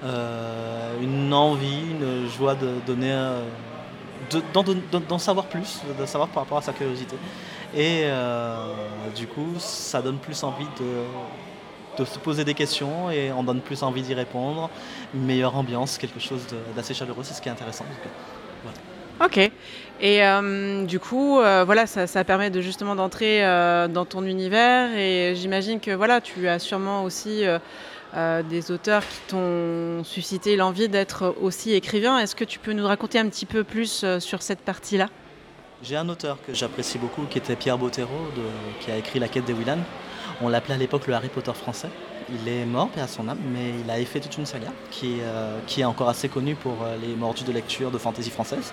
[0.05, 3.43] une envie, une joie de donner, euh,
[4.31, 4.65] de- d'en
[5.01, 7.17] d'en savoir plus, de savoir par rapport à sa curiosité.
[7.75, 8.67] Et euh,
[9.17, 13.61] du coup, ça donne plus envie de, de se poser des questions et on donne
[13.61, 14.69] plus envie d'y répondre.
[15.15, 17.87] Une meilleure ambiance, quelque chose de- d'assez chaleureux, c'est ce qui est intéressant.
[19.25, 19.38] Ok.
[20.01, 24.91] Et euh, du coup, euh, voilà, ça, permet de justement d'entrer euh, dans ton univers.
[24.97, 27.45] Et j'imagine que voilà, tu as sûrement aussi
[28.14, 32.18] euh, des auteurs qui t'ont suscité l'envie d'être aussi écrivain.
[32.18, 35.09] Est-ce que tu peux nous raconter un petit peu plus euh, sur cette partie-là?
[35.83, 38.29] J'ai un auteur que j'apprécie beaucoup qui était Pierre Bottero,
[38.81, 39.79] qui a écrit La quête des Willan.
[40.40, 41.88] On l'appelait à l'époque le Harry Potter français.
[42.31, 45.18] Il est mort, paix à son âme, mais il a fait toute une saga qui,
[45.22, 48.72] euh, qui est encore assez connue pour les mordus de lecture de fantasy française.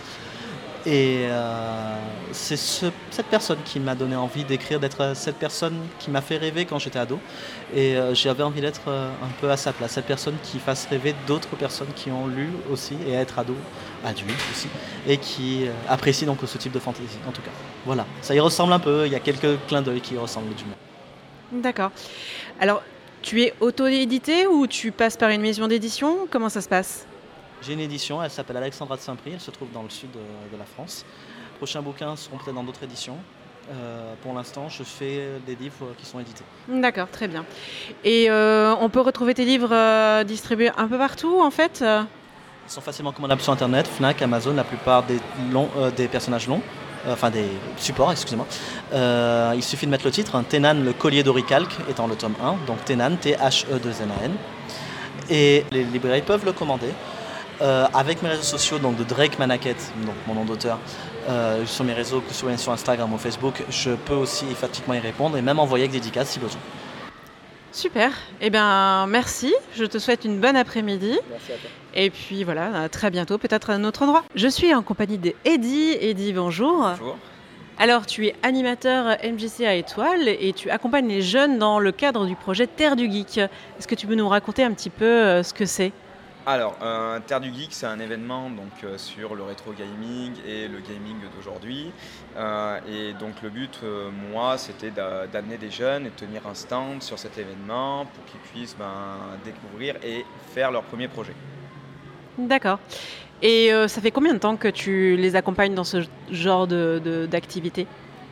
[0.85, 1.95] Et euh,
[2.31, 6.37] c'est ce- cette personne qui m'a donné envie d'écrire, d'être cette personne qui m'a fait
[6.37, 7.19] rêver quand j'étais ado.
[7.75, 10.87] Et euh, j'avais envie d'être euh, un peu à sa place, cette personne qui fasse
[10.89, 13.55] rêver d'autres personnes qui ont lu aussi et être ado,
[14.05, 14.67] adulte aussi,
[15.05, 17.51] et qui apprécient donc ce type de fantasy en tout cas.
[17.85, 20.55] Voilà, ça y ressemble un peu, il y a quelques clins d'œil qui y ressemblent
[20.55, 21.61] du moins.
[21.61, 21.91] D'accord.
[22.61, 22.81] Alors,
[23.21, 26.27] tu es auto-édité ou tu passes par une maison d'édition?
[26.31, 27.05] Comment ça se passe?
[27.61, 30.19] J'ai une édition, elle s'appelle Alexandra de Saint-Prix, elle se trouve dans le sud de,
[30.53, 31.05] de la France.
[31.57, 33.17] Prochains bouquins seront peut-être dans d'autres éditions.
[33.71, 36.43] Euh, pour l'instant, je fais des livres qui sont édités.
[36.67, 37.45] D'accord, très bien.
[38.03, 42.71] Et euh, on peut retrouver tes livres euh, distribués un peu partout en fait Ils
[42.71, 45.19] sont facilement commandables sur Internet, Fnac, Amazon, la plupart des,
[45.51, 46.61] longs, des personnages longs,
[47.07, 47.45] enfin des
[47.77, 48.47] supports, excusez-moi.
[48.93, 52.65] Il suffit de mettre le titre, hein, Ténan, le collier d'oricalque, étant le tome 1,
[52.65, 54.31] donc Ténan, T-H-E-2-N-A-N.
[55.29, 56.89] Et les librairies peuvent le commander.
[57.61, 60.79] Euh, avec mes réseaux sociaux, donc de Drake Manaket, donc mon nom d'auteur,
[61.27, 64.93] euh, sur mes réseaux, que ce soit sur Instagram ou Facebook, je peux aussi effectivement
[64.93, 66.61] y répondre et même envoyer avec dédicace si besoin.
[67.71, 68.11] Super.
[68.41, 69.53] Eh bien, merci.
[69.75, 71.19] Je te souhaite une bonne après-midi.
[71.29, 71.69] Merci à toi.
[71.95, 74.23] Et puis voilà, à très bientôt, peut-être à un autre endroit.
[74.35, 75.97] Je suis en compagnie d'Eddie.
[75.99, 76.87] Eddie, bonjour.
[76.97, 77.17] Bonjour.
[77.77, 82.25] Alors, tu es animateur MJC à Étoile et tu accompagnes les jeunes dans le cadre
[82.25, 83.37] du projet Terre du Geek.
[83.37, 85.93] Est-ce que tu peux nous raconter un petit peu euh, ce que c'est?
[86.51, 88.49] Alors, euh, Terre du Geek, c'est un événement
[88.83, 91.91] euh, sur le rétro gaming et le gaming d'aujourd'hui.
[92.37, 93.81] Euh, et donc, le but,
[94.31, 98.25] moi, c'était d'a- d'amener des jeunes et de tenir un stand sur cet événement pour
[98.25, 101.35] qu'ils puissent ben, découvrir et faire leur premier projet.
[102.39, 102.79] D'accord.
[103.43, 107.85] Et ça fait combien de temps que tu les accompagnes dans ce genre d'activité?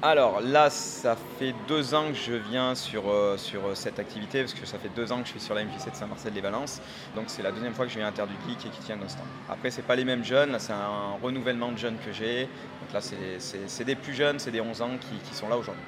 [0.04, 4.54] Alors là, ça fait deux ans que je viens sur, euh, euh, cette activité, parce
[4.54, 6.82] que ça fait deux ans que je suis sur la MJC de Saint-Marcel-les-Valences.
[7.16, 9.52] Donc c'est la deuxième fois que je viens à Terre Geek et qui tient un.
[9.52, 12.44] Après, c'est pas les mêmes jeunes, là c'est un renouvellement de jeunes que j'ai.
[12.44, 15.84] Donc là, c'est des plus jeunes, c'est des 11 ans qui, qui sont là aujourd'hui.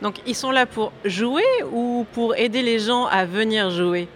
[0.00, 4.08] Donc ils sont là pour jouer ou pour aider les gens à venir jouer?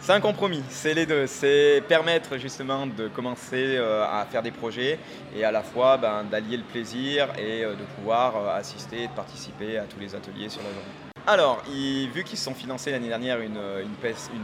[0.00, 1.26] C'est un compromis, c'est les deux.
[1.26, 4.98] C'est permettre justement de commencer euh, à faire des projets
[5.36, 9.08] et à la fois ben, d'allier le plaisir et euh, de pouvoir euh, assister et
[9.08, 10.88] de participer à tous les ateliers sur la journée.
[11.26, 13.58] Alors, vu qu'ils se sont financés l'année dernière une,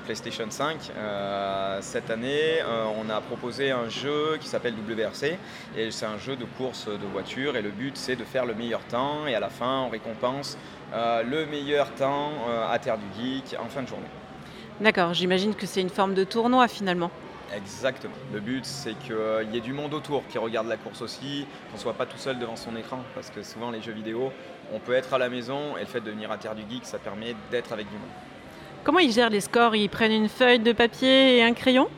[0.04, 2.58] PlayStation 5, euh, cette année,
[2.98, 5.38] on a proposé un jeu qui s'appelle WRC.
[5.78, 7.56] Et c'est un jeu de course de voiture.
[7.56, 9.26] Et le but, c'est de faire le meilleur temps.
[9.26, 10.58] Et à la fin, on récompense
[10.92, 12.32] le meilleur temps
[12.70, 14.10] à Terre du Geek en fin de journée.
[14.80, 17.10] D'accord, j'imagine que c'est une forme de tournoi finalement.
[17.54, 18.14] Exactement.
[18.32, 21.76] Le but, c'est qu'il y ait du monde autour qui regarde la course aussi, qu'on
[21.76, 22.98] ne soit pas tout seul devant son écran.
[23.14, 24.32] Parce que souvent, les jeux vidéo,
[24.72, 26.84] on peut être à la maison et le fait de venir à Terre du Geek,
[26.84, 28.08] ça permet d'être avec du monde.
[28.82, 29.76] Comment ils gèrent les scores?
[29.76, 31.88] Ils prennent une feuille de papier et un crayon?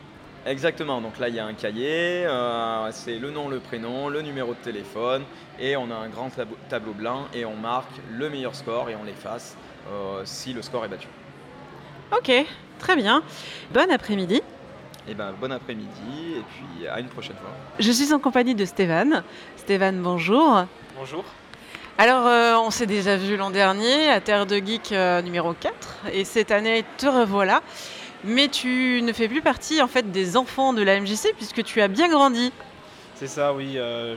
[0.45, 1.01] Exactement.
[1.01, 4.53] Donc là, il y a un cahier, euh, c'est le nom, le prénom, le numéro
[4.53, 5.23] de téléphone,
[5.59, 6.29] et on a un grand
[6.69, 9.57] tableau, blanc et on marque le meilleur score et on l'efface
[9.91, 11.07] euh, si le score est battu.
[12.11, 12.31] Ok,
[12.79, 13.21] très bien.
[13.73, 14.41] Bon après-midi.
[15.09, 17.49] Et ben, bon après-midi et puis à une prochaine fois.
[17.79, 19.23] Je suis en compagnie de Stéphane.
[19.55, 20.65] Stéphane, bonjour.
[20.97, 21.23] Bonjour.
[21.97, 25.73] Alors, euh, on s'est déjà vu l'an dernier à Terre de Geek euh, numéro 4
[26.13, 27.61] et cette année, te revoilà.
[28.23, 31.81] Mais tu ne fais plus partie en fait des enfants de la MJC puisque tu
[31.81, 32.51] as bien grandi.
[33.15, 33.77] C'est ça, oui.
[33.77, 34.15] euh,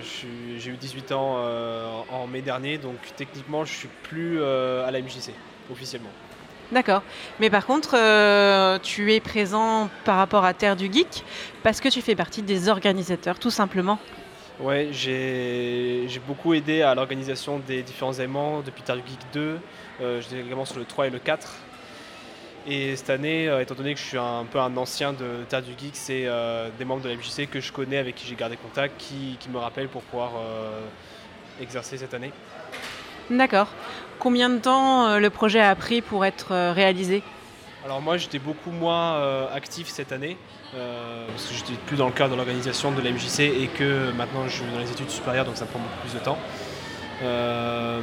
[0.59, 4.91] J'ai eu 18 ans euh, en mai dernier, donc techniquement, je suis plus euh, à
[4.91, 5.33] la MJC,
[5.73, 6.11] officiellement.
[6.73, 7.03] D'accord.
[7.41, 11.25] Mais par contre, euh, tu es présent par rapport à Terre du Geek
[11.63, 13.99] parce que tu fais partie des organisateurs, tout simplement.
[14.61, 19.59] Ouais, j'ai beaucoup aidé à l'organisation des différents éléments depuis Terre du Geek 2.
[20.01, 21.51] Euh, J'étais également sur le 3 et le 4.
[22.67, 25.63] Et cette année, euh, étant donné que je suis un peu un ancien de Terre
[25.63, 28.35] du Geek, c'est euh, des membres de la MJC que je connais, avec qui j'ai
[28.35, 30.33] gardé contact, qui, qui me rappellent pour pouvoir
[31.61, 32.33] exercer cette année.
[33.31, 33.69] D'accord.
[34.21, 37.23] Combien de temps euh, le projet a pris pour être euh, réalisé
[37.87, 40.37] Alors moi j'étais beaucoup moins euh, actif cette année
[40.73, 44.47] parce que j'étais plus dans le cadre de l'organisation de la MJC et que maintenant
[44.47, 46.39] je suis dans les études supérieures donc ça prend beaucoup plus de temps.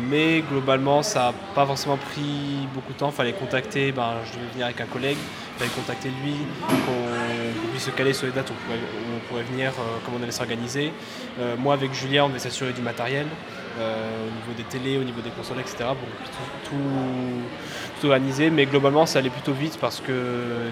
[0.09, 4.51] Mais globalement ça n'a pas forcément pris beaucoup de temps, fallait contacter, ben, je devais
[4.51, 6.33] venir avec un collègue, il fallait contacter lui,
[6.67, 9.71] qu'on puisse se caler sur les dates où on pourrait, où on pourrait venir,
[10.03, 10.91] comment on allait s'organiser.
[11.59, 13.27] Moi avec Julien on devait s'assurer du matériel,
[13.79, 15.75] euh, au niveau des télés, au niveau des consoles, etc.
[15.89, 20.11] Bon, tout, tout- tout organisé, mais globalement ça allait plutôt vite parce que,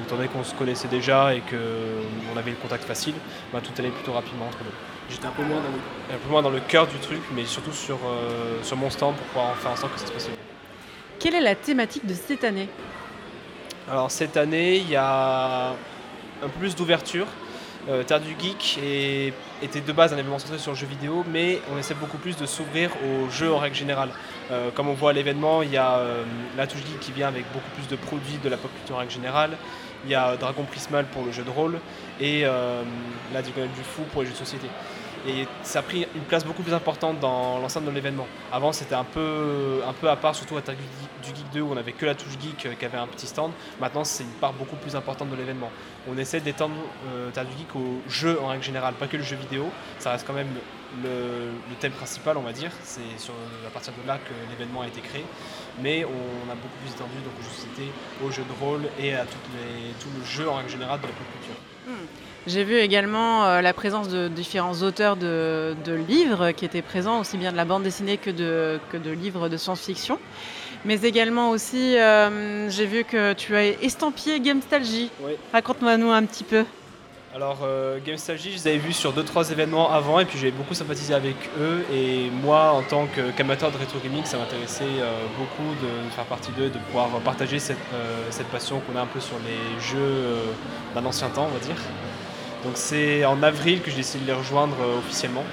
[0.06, 3.16] étant donné qu'on se connaissait déjà et qu'on avait le contact facile,
[3.52, 4.72] bah, tout allait plutôt rapidement entre nous.
[5.10, 7.46] J'étais un peu moins dans le, un peu moins dans le cœur du truc, mais
[7.46, 10.28] surtout sur, euh, sur mon stand pour pouvoir faire en sorte que ça se passe
[10.28, 10.36] bien.
[11.20, 12.68] Quelle est la thématique de cette année?
[13.90, 15.70] Alors cette année, il y a
[16.44, 17.28] un peu plus d'ouverture.
[17.88, 18.80] Euh, Terre du Geek
[19.62, 22.36] était de base un événement centré sur le jeu vidéo, mais on essaie beaucoup plus
[22.36, 24.10] de s'ouvrir aux jeux en règle générale.
[24.52, 26.24] Euh, comme on voit à l'événement, il y a euh,
[26.58, 29.00] la touche geek qui vient avec beaucoup plus de produits de la pop culture en
[29.00, 29.52] règle générale.
[30.06, 31.80] Il y a Dragon Prismal pour le jeu de rôle
[32.22, 34.68] et la Diagonale du Fou pour les jeux de société.
[35.28, 38.28] Et ça a pris une place beaucoup plus importante dans l'ensemble de l'événement.
[38.52, 41.72] Avant, c'était un peu, un peu à part, surtout à Terre du Geek 2 où
[41.72, 43.52] on n'avait que la touche geek euh, qui avait un petit stand.
[43.80, 45.72] Maintenant, c'est une part beaucoup plus importante de l'événement.
[46.08, 46.76] On essaie d'étendre
[47.08, 49.70] euh, du Geek au jeu en règle générale, pas que le jeu vidéo.
[49.98, 50.50] Ça reste quand même
[51.04, 52.72] le, thème principal, on va dire.
[52.84, 53.02] C'est
[53.66, 55.26] à partir de là que l'événement a été créé.
[55.82, 57.34] Mais on a beaucoup plus étendu donc,
[58.24, 62.25] aux jeux de rôle et à tout le jeu en règle générale de la culture.
[62.48, 67.20] J'ai vu également euh, la présence de différents auteurs de, de livres qui étaient présents,
[67.20, 70.20] aussi bien de la bande dessinée que de, que de livres de science-fiction.
[70.86, 75.10] Mais également aussi, euh, j'ai vu que tu as estampillé Gamestalgie.
[75.22, 75.32] Oui.
[75.52, 76.64] Raconte-moi nous un petit peu.
[77.34, 80.76] Alors, euh, Gamestalgie, je les avais vus sur 2-3 événements avant et puis j'avais beaucoup
[80.76, 81.84] sympathisé avec eux.
[81.92, 86.52] Et moi, en tant qu'amateur de rétro gaming, ça m'intéressait euh, beaucoup de faire partie
[86.52, 87.78] d'eux, de pouvoir partager cette,
[88.30, 90.38] cette passion qu'on a un peu sur les jeux
[90.94, 91.76] d'un ancien temps, on va dire.
[92.66, 95.44] Donc, c'est en avril que j'ai décidé de les rejoindre euh, officiellement.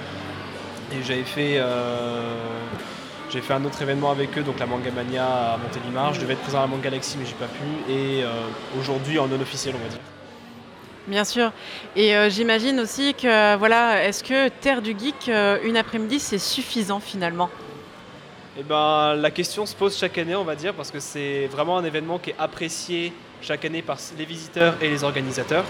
[0.91, 1.57] Et j'avais fait.
[1.57, 2.33] euh,
[3.29, 6.13] j'ai fait un autre événement avec eux, donc la Manga Mania à Montélimar.
[6.13, 7.91] Je devais être présent à la Manga Galaxy, mais j'ai pas pu.
[7.91, 8.27] Et euh,
[8.79, 9.99] aujourd'hui, en non officiel, on va dire.
[11.07, 11.51] Bien sûr.
[11.95, 16.37] Et euh, j'imagine aussi que, voilà, est-ce que Terre du Geek, euh, une après-midi, c'est
[16.37, 17.49] suffisant finalement?
[18.57, 21.77] Eh ben, la question se pose chaque année, on va dire, parce que c'est vraiment
[21.77, 25.65] un événement qui est apprécié chaque année par les visiteurs et les organisateurs.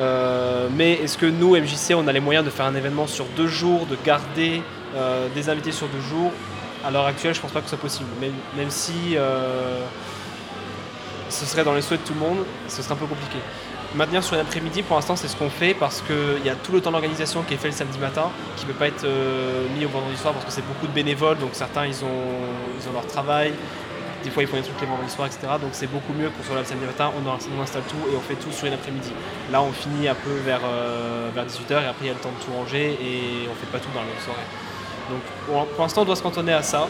[0.00, 3.24] Euh, mais est-ce que nous, MJC, on a les moyens de faire un événement sur
[3.36, 4.62] deux jours, de garder
[4.94, 6.30] euh, des invités sur deux jours?
[6.84, 8.08] À l'heure actuelle, je pense pas que ce soit possible.
[8.20, 9.80] Même, même si euh,
[11.28, 13.38] ce serait dans les souhaits de tout le monde, ce serait un peu compliqué.
[13.94, 16.80] Maintenir sur l'après-midi, pour l'instant, c'est ce qu'on fait parce qu'il y a tout le
[16.80, 19.06] temps d'organisation qui est fait le samedi matin, qui ne peut pas être
[19.76, 22.28] mis au vendredi soir parce que c'est beaucoup de bénévoles, donc certains ils ont,
[22.78, 23.54] ils ont leur travail,
[24.24, 25.46] des fois ils font des trucs les vendredis soirs, etc.
[25.60, 28.34] Donc c'est beaucoup mieux qu'on là le samedi matin, on, installe tout et on fait
[28.34, 29.12] tout sur une après-midi.
[29.50, 32.20] Là on finit un peu vers, euh, vers 18h et après il y a le
[32.20, 34.46] temps de tout ranger et on fait pas tout dans la soirée.
[35.10, 36.88] Donc pour, l'instant on doit se cantonner à ça,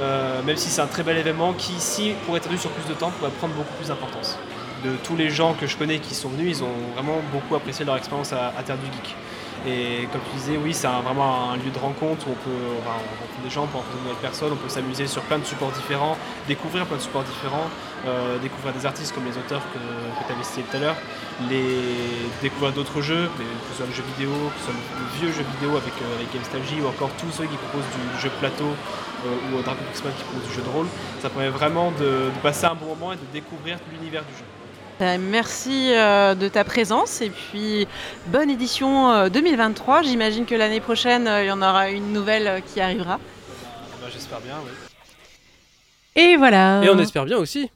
[0.00, 2.88] euh, même si c'est un très bel événement qui ici, pour être tenu sur plus
[2.88, 4.38] de temps, pourrait prendre beaucoup plus d'importance.
[4.84, 7.86] De tous les gens que je connais qui sont venus, ils ont vraiment beaucoup apprécié
[7.86, 9.16] leur expérience à Terre du Geek.
[9.66, 13.00] Et comme tu disais, oui, c'est vraiment un lieu de rencontre où on peut enfin,
[13.00, 15.38] on rencontre des gens, on peut rencontrer de nouvelles personnes, on peut s'amuser sur plein
[15.38, 17.68] de supports différents, découvrir plein de supports différents,
[18.06, 20.96] euh, découvrir des artistes comme les auteurs que, tu avais cités tout à l'heure,
[22.42, 25.44] découvrir d'autres jeux, que ce soit le jeu vidéo, que ce soit le, vieux jeu
[25.56, 29.62] vidéo avec, euh, avec ou encore tous ceux qui proposent du, jeu plateau euh, ou
[29.62, 30.86] Dragon Quest qui proposent du jeu de rôle.
[31.22, 34.44] Ça permet vraiment de, passer un bon moment et de découvrir l'univers du jeu.
[35.00, 37.86] Euh, Merci euh, de ta présence et puis
[38.28, 40.02] bonne édition euh, 2023.
[40.02, 43.18] J'imagine que l'année prochaine, euh, il y en aura une nouvelle euh, qui arrivera.
[44.00, 44.70] Bah, J'espère bien, oui.
[46.22, 46.82] Et voilà.
[46.84, 47.70] Et on espère bien aussi.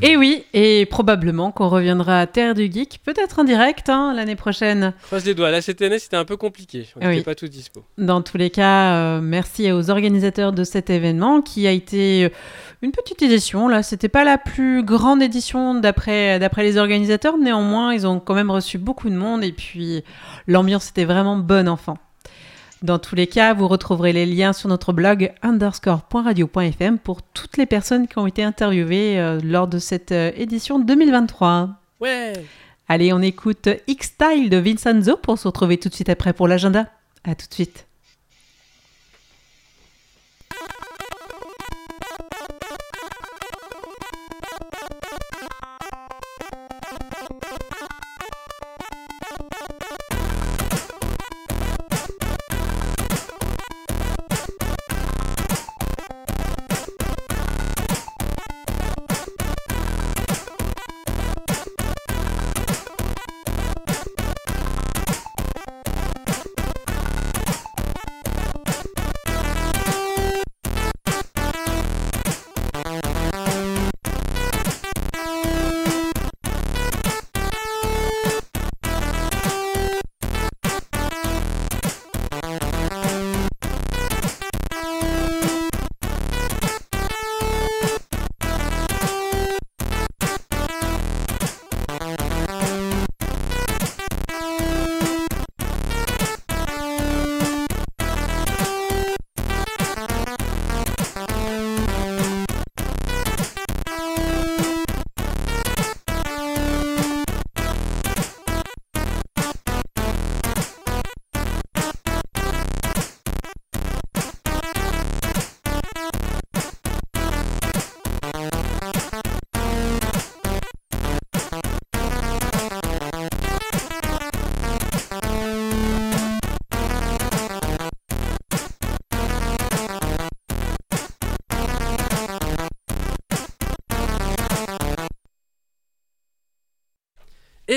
[0.00, 4.36] Et oui, et probablement qu'on reviendra à Terre du Geek, peut-être en direct hein, l'année
[4.36, 4.94] prochaine.
[5.02, 5.50] Croise les doigts.
[5.50, 6.86] Là, cette année, c'était un peu compliqué.
[6.96, 7.08] On Oui.
[7.16, 7.84] n'était pas tous dispo.
[7.98, 12.28] Dans tous les cas, euh, merci aux organisateurs de cet événement qui a été euh,
[12.82, 13.68] une petite édition.
[13.68, 17.38] Là, c'était pas la plus grande édition d'après d'après les organisateurs.
[17.38, 20.02] Néanmoins, ils ont quand même reçu beaucoup de monde et puis
[20.46, 21.96] l'ambiance était vraiment bonne enfant.
[22.82, 27.66] Dans tous les cas, vous retrouverez les liens sur notre blog underscore.radio.fm pour toutes les
[27.66, 31.70] personnes qui ont été interviewées euh, lors de cette euh, édition 2023.
[32.00, 32.32] Ouais.
[32.88, 36.88] Allez, on écoute X-Style de Vincenzo pour se retrouver tout de suite après pour l'agenda.
[37.22, 37.86] À tout de suite.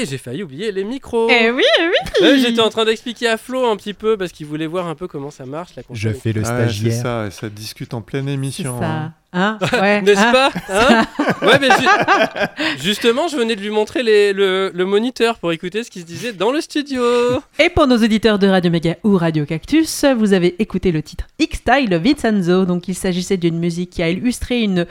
[0.06, 1.28] Et j'ai failli oublier les micros.
[1.32, 2.28] Eh oui, eh oui.
[2.28, 4.94] Ouais, J'étais en train d'expliquer à Flo un petit peu parce qu'il voulait voir un
[4.96, 6.94] peu comment ça marche la Je fais le stagiaire.
[6.94, 8.80] c'est ça, et ça discute en pleine émission.
[8.80, 8.86] ça.
[8.86, 9.14] hein.
[9.34, 11.06] Hein Ouais, N'est-ce hein pas Hein
[11.42, 15.84] Ouais, mais ju- justement, je venais de lui montrer les- le, le moniteur pour écouter
[15.84, 17.02] ce qui se disait dans le studio.
[17.60, 21.26] Et pour nos auditeurs de Radio Mega ou Radio Cactus, vous avez écouté le titre
[21.40, 22.66] X-Style de Vincenzo.
[22.66, 24.86] Donc il s'agissait d'une musique qui a illustré une,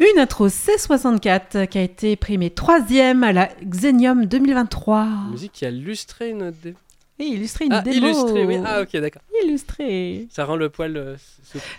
[0.00, 5.06] une intro C64 qui a été primée troisième à la Xenium 2023.
[5.30, 6.52] Musique qui a illustré une.
[7.20, 8.06] Et illustré une Ah, démo.
[8.06, 8.56] illustré, oui.
[8.64, 9.20] Ah, ok, d'accord.
[9.44, 10.26] Illustré.
[10.30, 10.96] Ça rend le poil.
[10.96, 11.16] euh,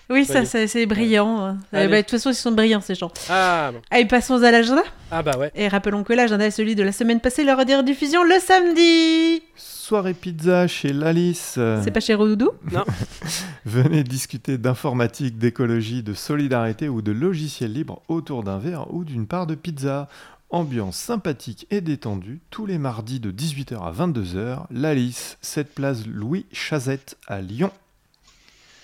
[0.10, 0.68] Oui, ça, soigner.
[0.68, 1.58] c'est brillant.
[1.74, 3.12] Euh, bah, De toute façon, ils sont brillants, ces gens.
[3.30, 3.82] Ah, bon.
[3.90, 4.84] Allez, passons à l'agenda.
[5.10, 5.52] Ah, bah ouais.
[5.56, 9.42] Et rappelons que l'agenda est celui de la semaine passée, leur rediffusion le samedi.
[9.56, 11.58] Soirée pizza chez Lalice.
[11.84, 12.52] C'est pas chez Redoudou?
[12.72, 12.86] Non.
[13.66, 19.26] Venez discuter d'informatique, d'écologie, de solidarité ou de logiciels libres autour d'un verre ou d'une
[19.28, 20.08] part de pizza.
[20.52, 26.46] Ambiance sympathique et détendue, tous les mardis de 18h à 22h, l'Alice, 7 place Louis
[26.52, 27.72] Chazette à Lyon.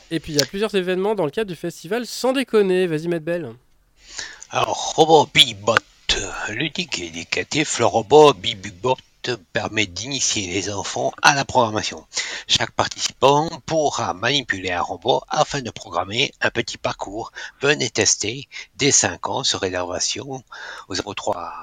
[0.10, 2.88] Et puis il y a plusieurs événements dans le cadre du festival Sans déconner.
[2.88, 3.54] Vas-y, Belle.
[4.50, 5.76] Alors, Robot Bibot,
[6.50, 8.34] ludique et éducatif, le robot
[9.36, 12.06] Permet d'initier les enfants à la programmation.
[12.48, 17.32] Chaque participant pourra manipuler un robot afin de programmer un petit parcours.
[17.62, 20.44] Venez tester dès 5 ans sur réservation
[20.88, 21.54] au 03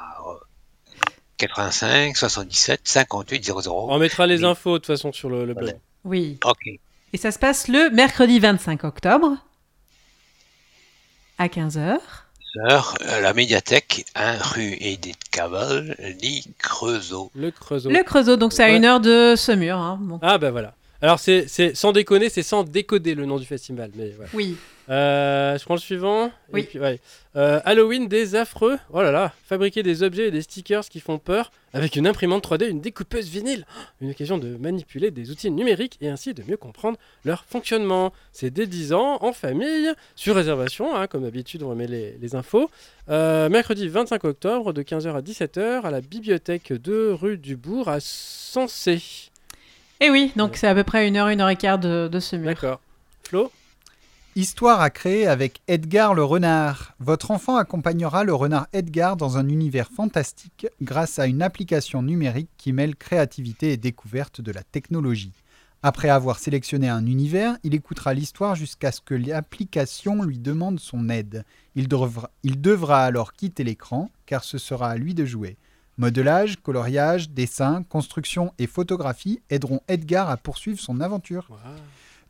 [1.36, 3.86] 85 77 58 00.
[3.90, 5.78] On mettra les infos de toute façon sur le, le blog.
[6.04, 6.38] Oui.
[6.44, 6.68] Ok.
[7.12, 9.36] Et ça se passe le mercredi 25 octobre
[11.38, 11.98] à 15h.
[12.56, 17.30] Euh, la médiathèque 1 rue Edith Caval, lit Creusot.
[17.34, 17.90] Le Creusot.
[17.90, 18.76] Le Creusot, donc c'est à Ouais.
[18.76, 19.76] une heure de Semur.
[19.78, 19.98] hein.
[20.00, 20.18] Bon.
[20.22, 20.74] Ah bah voilà.
[21.02, 23.90] Alors c'est c'est- sans déconner, c'est sans décoder le nom du festival.
[23.96, 24.30] Mais voilà.
[24.34, 24.56] Oui.
[24.90, 26.30] Euh, je prends le suivant.
[26.52, 26.60] Oui.
[26.60, 27.00] Et puis, ouais.
[27.36, 28.78] Euh, Halloween des affreux.
[28.92, 29.32] Oh là là.
[29.44, 33.28] Fabriquer des objets et des stickers qui font peur avec une imprimante 3D, une découpeuse
[33.28, 33.66] vinyle.
[34.00, 38.12] Une occasion de manipuler des outils numériques et ainsi de mieux comprendre leur fonctionnement.
[38.32, 42.34] C'est dès 10 ans, en famille, sur réservation, hein, comme d'habitude, on remet les, les
[42.34, 42.70] infos.
[43.08, 47.88] Euh, mercredi 25 octobre de 15h à 17h à la bibliothèque de rue du Bourg
[47.88, 49.30] à Sensé.
[50.00, 52.20] Et oui, donc c'est à peu près une heure, une heure et quart de, de
[52.20, 52.46] Semur.
[52.46, 52.80] D'accord.
[53.24, 53.50] Flo?
[54.36, 56.96] Histoire à créer avec Edgar le renard.
[56.98, 62.50] Votre enfant accompagnera le renard Edgar dans un univers fantastique grâce à une application numérique
[62.56, 65.30] qui mêle créativité et découverte de la technologie.
[65.84, 71.10] Après avoir sélectionné un univers, il écoutera l'histoire jusqu'à ce que l'application lui demande son
[71.10, 71.44] aide.
[71.76, 75.56] Il devra, il devra alors quitter l'écran car ce sera à lui de jouer.
[75.96, 81.46] Modelage, coloriage, dessin, construction et photographie aideront Edgar à poursuivre son aventure.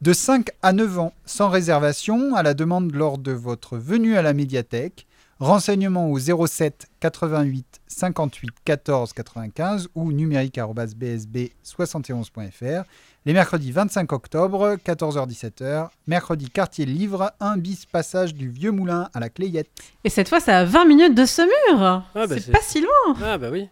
[0.04, 4.22] De 5 à 9 ans, sans réservation, à la demande lors de votre venue à
[4.22, 5.06] la médiathèque.
[5.40, 12.82] Renseignements au 07 88 58 14 95 ou numérique-bsb71.fr.
[13.24, 15.88] Les mercredis 25 octobre, 14h-17h.
[16.06, 19.70] Mercredi quartier livre, 1 bis passage du Vieux Moulin à la Clayette.
[20.04, 21.50] Et cette fois, c'est à 20 minutes de Semur.
[21.80, 23.16] Ah, bah, c'est c'est- pas si loin.
[23.24, 23.70] Ah bah oui.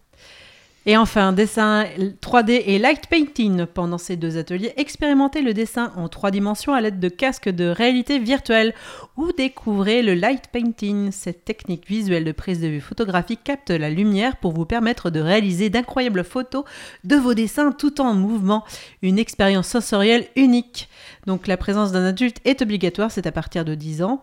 [0.85, 1.85] Et enfin, dessin
[2.21, 3.65] 3D et light painting.
[3.65, 7.67] Pendant ces deux ateliers, expérimentez le dessin en trois dimensions à l'aide de casques de
[7.67, 8.73] réalité virtuelle
[9.15, 11.11] ou découvrez le light painting.
[11.11, 15.21] Cette technique visuelle de prise de vue photographique capte la lumière pour vous permettre de
[15.21, 16.65] réaliser d'incroyables photos
[17.05, 18.65] de vos dessins tout en mouvement.
[19.01, 20.89] Une expérience sensorielle unique.
[21.27, 24.21] Donc la présence d'un adulte est obligatoire, c'est à partir de 10 ans.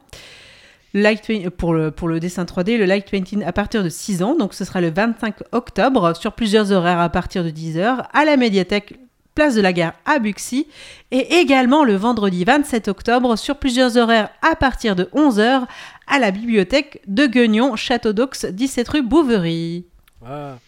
[0.92, 4.22] Light paint- pour, le, pour le dessin 3D, le light painting à partir de 6
[4.22, 8.24] ans, donc ce sera le 25 octobre, sur plusieurs horaires à partir de 10h, à
[8.24, 8.94] la médiathèque
[9.36, 10.66] Place de la Gare à Buxy,
[11.12, 15.66] et également le vendredi 27 octobre, sur plusieurs horaires à partir de 11h,
[16.08, 19.84] à la bibliothèque de Guignon, Château d'Aux, 17 rue Bouverie.
[20.26, 20.58] Ah.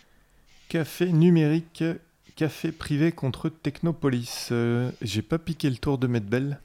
[0.69, 1.83] Café numérique,
[2.37, 4.49] café privé contre Technopolis.
[4.53, 6.61] Euh, J'ai pas piqué le tour de Medbel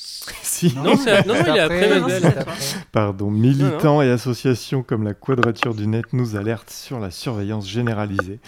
[0.42, 0.74] Si.
[0.76, 2.44] Non, c'est- non, non, il est après.
[2.92, 8.38] Pardon, militants et associations comme la Quadrature du Net nous alertent sur la surveillance généralisée,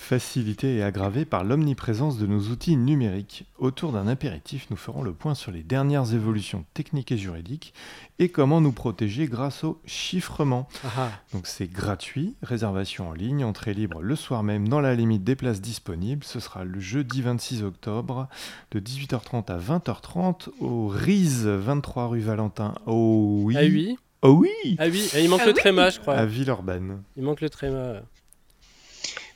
[0.00, 3.44] facilitée et aggravée par l'omniprésence de nos outils numériques.
[3.58, 7.74] Autour d'un impératif, nous ferons le point sur les dernières évolutions techniques et juridiques
[8.18, 10.66] et comment nous protéger grâce au chiffrement.
[10.96, 11.10] Ah.
[11.32, 15.36] Donc c'est gratuit, réservation en ligne, entrée libre le soir même dans la limite des
[15.36, 16.24] places disponibles.
[16.24, 18.26] Ce sera le jeudi 26 octobre
[18.72, 22.74] de 18h30 à 20h30 au RISE 23 rue Valentin.
[22.86, 23.54] Oh oui.
[23.56, 23.98] Ah oui.
[24.22, 24.76] Oh oui.
[24.78, 25.58] Ah oui, et il manque Ah le oui.
[25.58, 26.14] tréma, je crois.
[26.14, 27.02] À Villeurbanne.
[27.16, 28.02] Il manque le tréma.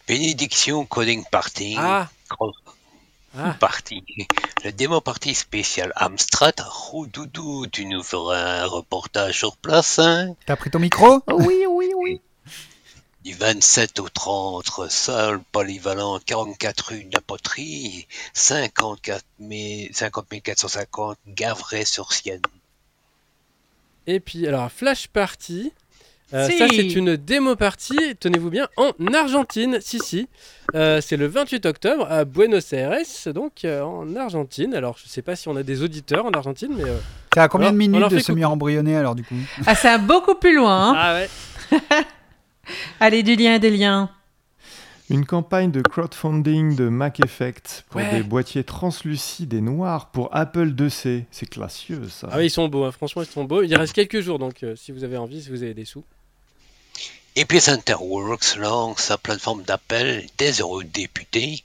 [0.07, 1.77] Bénédiction Coding Party.
[1.79, 2.09] Ah.
[3.37, 3.57] Ah.
[3.59, 4.05] Party.
[4.65, 6.55] Le démo party spécial Amstrad.
[6.61, 11.21] Roudoudou, tu nous feras un reportage sur place, hein T'as pris ton micro?
[11.33, 12.21] Oui, oui, oui.
[13.25, 21.19] Du 27 au 30, salle polyvalente, 44 rue de la Poterie, 54 000 50 450
[21.29, 22.43] Gavray-sur-Sienne.
[24.07, 25.73] Et puis, alors, Flash Party.
[26.33, 26.59] Euh, Si.
[26.59, 29.79] Ça, c'est une démo party, tenez-vous bien, en Argentine.
[29.81, 30.27] Si, si.
[30.75, 32.97] Euh, c'est le 28 octobre à Buenos Aires,
[33.35, 34.75] donc euh, en Argentine.
[34.75, 36.85] Alors, je sais pas si on a des auditeurs en Argentine, mais.
[36.85, 36.97] euh,
[37.31, 39.35] T'es à combien Alors, de minutes de semi-embryonné alors du coup?
[39.67, 40.91] Ah, c'est beaucoup plus loin.
[40.91, 40.95] hein.
[40.97, 41.79] Ah ouais.
[43.01, 44.09] Allez, du lien et des liens.
[45.11, 48.11] Une campagne de crowdfunding de Mac Effect pour Ouais.
[48.11, 51.25] des boîtiers translucides et noirs pour Apple 2C.
[51.31, 52.29] C'est classieux ça.
[52.33, 52.93] Ah oui, ils sont beaux, hein.
[52.93, 53.63] franchement, ils sont beaux.
[53.63, 56.05] Il reste quelques jours, donc euh, si vous avez envie, si vous avez des sous.
[57.37, 61.65] Epicenter Works lance sa plateforme d'appel des eurodéputés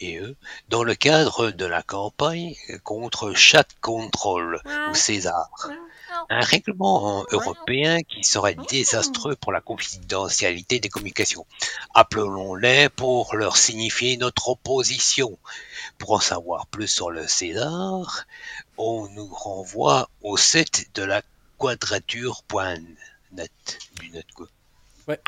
[0.00, 0.34] et eux,
[0.68, 4.60] dans le cadre de la campagne contre Chat Control
[4.90, 5.48] ou César.
[6.28, 11.46] Un règlement européen qui serait désastreux pour la confidentialité des communications.
[11.94, 15.38] Appelons-les pour leur signifier notre opposition.
[15.98, 18.26] Pour en savoir plus sur le César,
[18.76, 21.22] on nous renvoie au site de la
[21.58, 23.50] quadrature.net.
[24.00, 24.46] du net, quoi.
[25.08, 25.20] Ouais.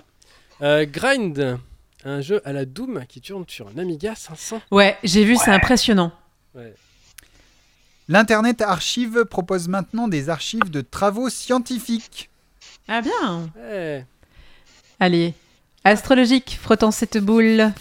[0.63, 1.59] Euh, Grind,
[2.05, 4.61] un jeu à la Doom qui tourne sur un Amiga 500.
[4.71, 6.13] Ouais, j'ai vu, c'est impressionnant.
[6.55, 6.75] Ouais.
[8.09, 12.29] L'Internet Archive propose maintenant des archives de travaux scientifiques.
[12.87, 14.05] Ah bien Ouais.
[15.01, 15.35] Allez,
[15.85, 17.73] astrologique, frottant cette boule.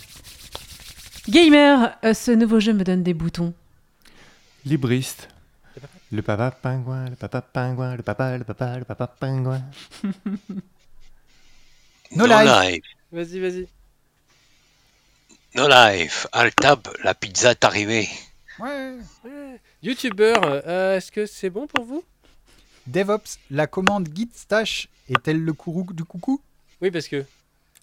[1.27, 3.53] Gamer, euh, ce nouveau jeu me donne des boutons.
[4.65, 5.29] Libriste.
[6.11, 9.61] Le papa pingouin, le papa pingouin, le papa, le papa, le papa pingouin.
[10.03, 10.11] No
[12.15, 12.71] No life.
[12.71, 12.83] life.
[13.11, 13.67] Vas-y, vas-y.
[15.55, 16.27] No life.
[16.31, 18.07] Altab, la pizza est arrivée.
[18.59, 18.97] Ouais.
[19.23, 19.59] Ouais.
[19.83, 22.03] YouTubeur, euh, est-ce que c'est bon pour vous?
[22.87, 26.41] DevOps, la commande git stash est-elle le courroux du coucou?
[26.81, 27.25] Oui, parce que.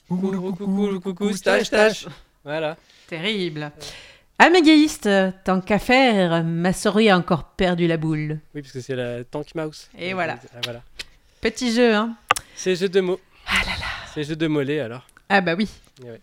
[0.09, 2.01] Coucou, Coucou, coucou, coucou, coucou, coucou, stache, stache.
[2.01, 2.13] stache.
[2.45, 2.77] Voilà.
[3.07, 3.71] Terrible.
[4.39, 5.09] Amégaïste,
[5.45, 8.39] tant qu'à faire, ma souris a encore perdu la boule.
[8.55, 9.89] Oui, parce que c'est la Tank Mouse.
[9.99, 10.39] Et voilà.
[10.55, 10.83] Ah, voilà.
[11.43, 12.17] Petit jeu, hein
[12.55, 13.21] C'est jeu de mots.
[13.47, 13.87] Ah là là.
[14.15, 15.07] C'est jeu de mollets alors.
[15.29, 15.69] Ah bah oui,
[16.03, 16.21] Eh ouais.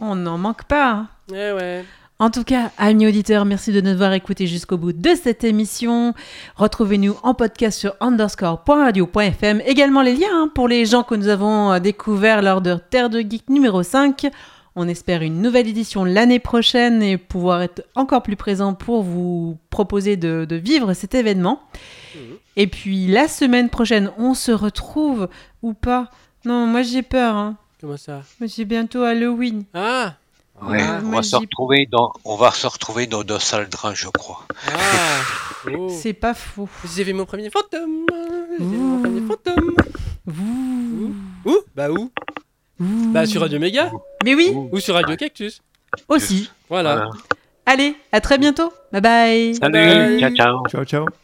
[0.00, 0.90] on n'en manque pas.
[0.92, 1.08] hein.
[1.30, 1.84] Eh ouais.
[2.20, 6.14] En tout cas, amis auditeurs, merci de nous avoir écoutés jusqu'au bout de cette émission.
[6.54, 9.60] Retrouvez-nous en podcast sur underscore.radio.fm.
[9.66, 13.10] Également les liens hein, pour les gens que nous avons euh, découverts lors de Terre
[13.10, 14.28] de Geek numéro 5.
[14.76, 19.58] On espère une nouvelle édition l'année prochaine et pouvoir être encore plus présent pour vous
[19.70, 21.62] proposer de, de vivre cet événement.
[22.54, 25.28] Et puis la semaine prochaine, on se retrouve
[25.62, 26.10] ou pas?
[26.44, 27.34] Non, moi j'ai peur.
[27.34, 27.56] Hein.
[27.80, 28.22] Comment ça?
[28.46, 29.64] C'est bientôt Halloween.
[29.74, 30.14] Ah
[30.62, 34.08] Ouais, Ah, on, va se retrouver dans, on va se retrouver dans de drain, je
[34.08, 34.46] crois.
[34.68, 35.20] Ah
[35.76, 35.88] oh.
[35.90, 36.68] C'est pas faux.
[36.94, 38.06] J'ai vu mon premier fantôme
[38.58, 39.74] J'ai vu mon premier fantôme
[40.26, 41.14] Vous.
[41.44, 41.56] Où?
[41.74, 42.10] Bah où?
[42.78, 43.90] Bah sur Radio Méga
[44.24, 45.60] Mais oui, Ou sur Radio Cactus
[46.08, 46.50] aussi.
[46.68, 46.94] Voilà.
[46.96, 47.10] Voilà.
[47.66, 48.72] Allez, à très bientôt.
[48.92, 49.54] Bye bye.
[49.54, 50.20] Salut, Bye.
[50.20, 50.68] ciao ciao.
[50.68, 51.23] Ciao, ciao.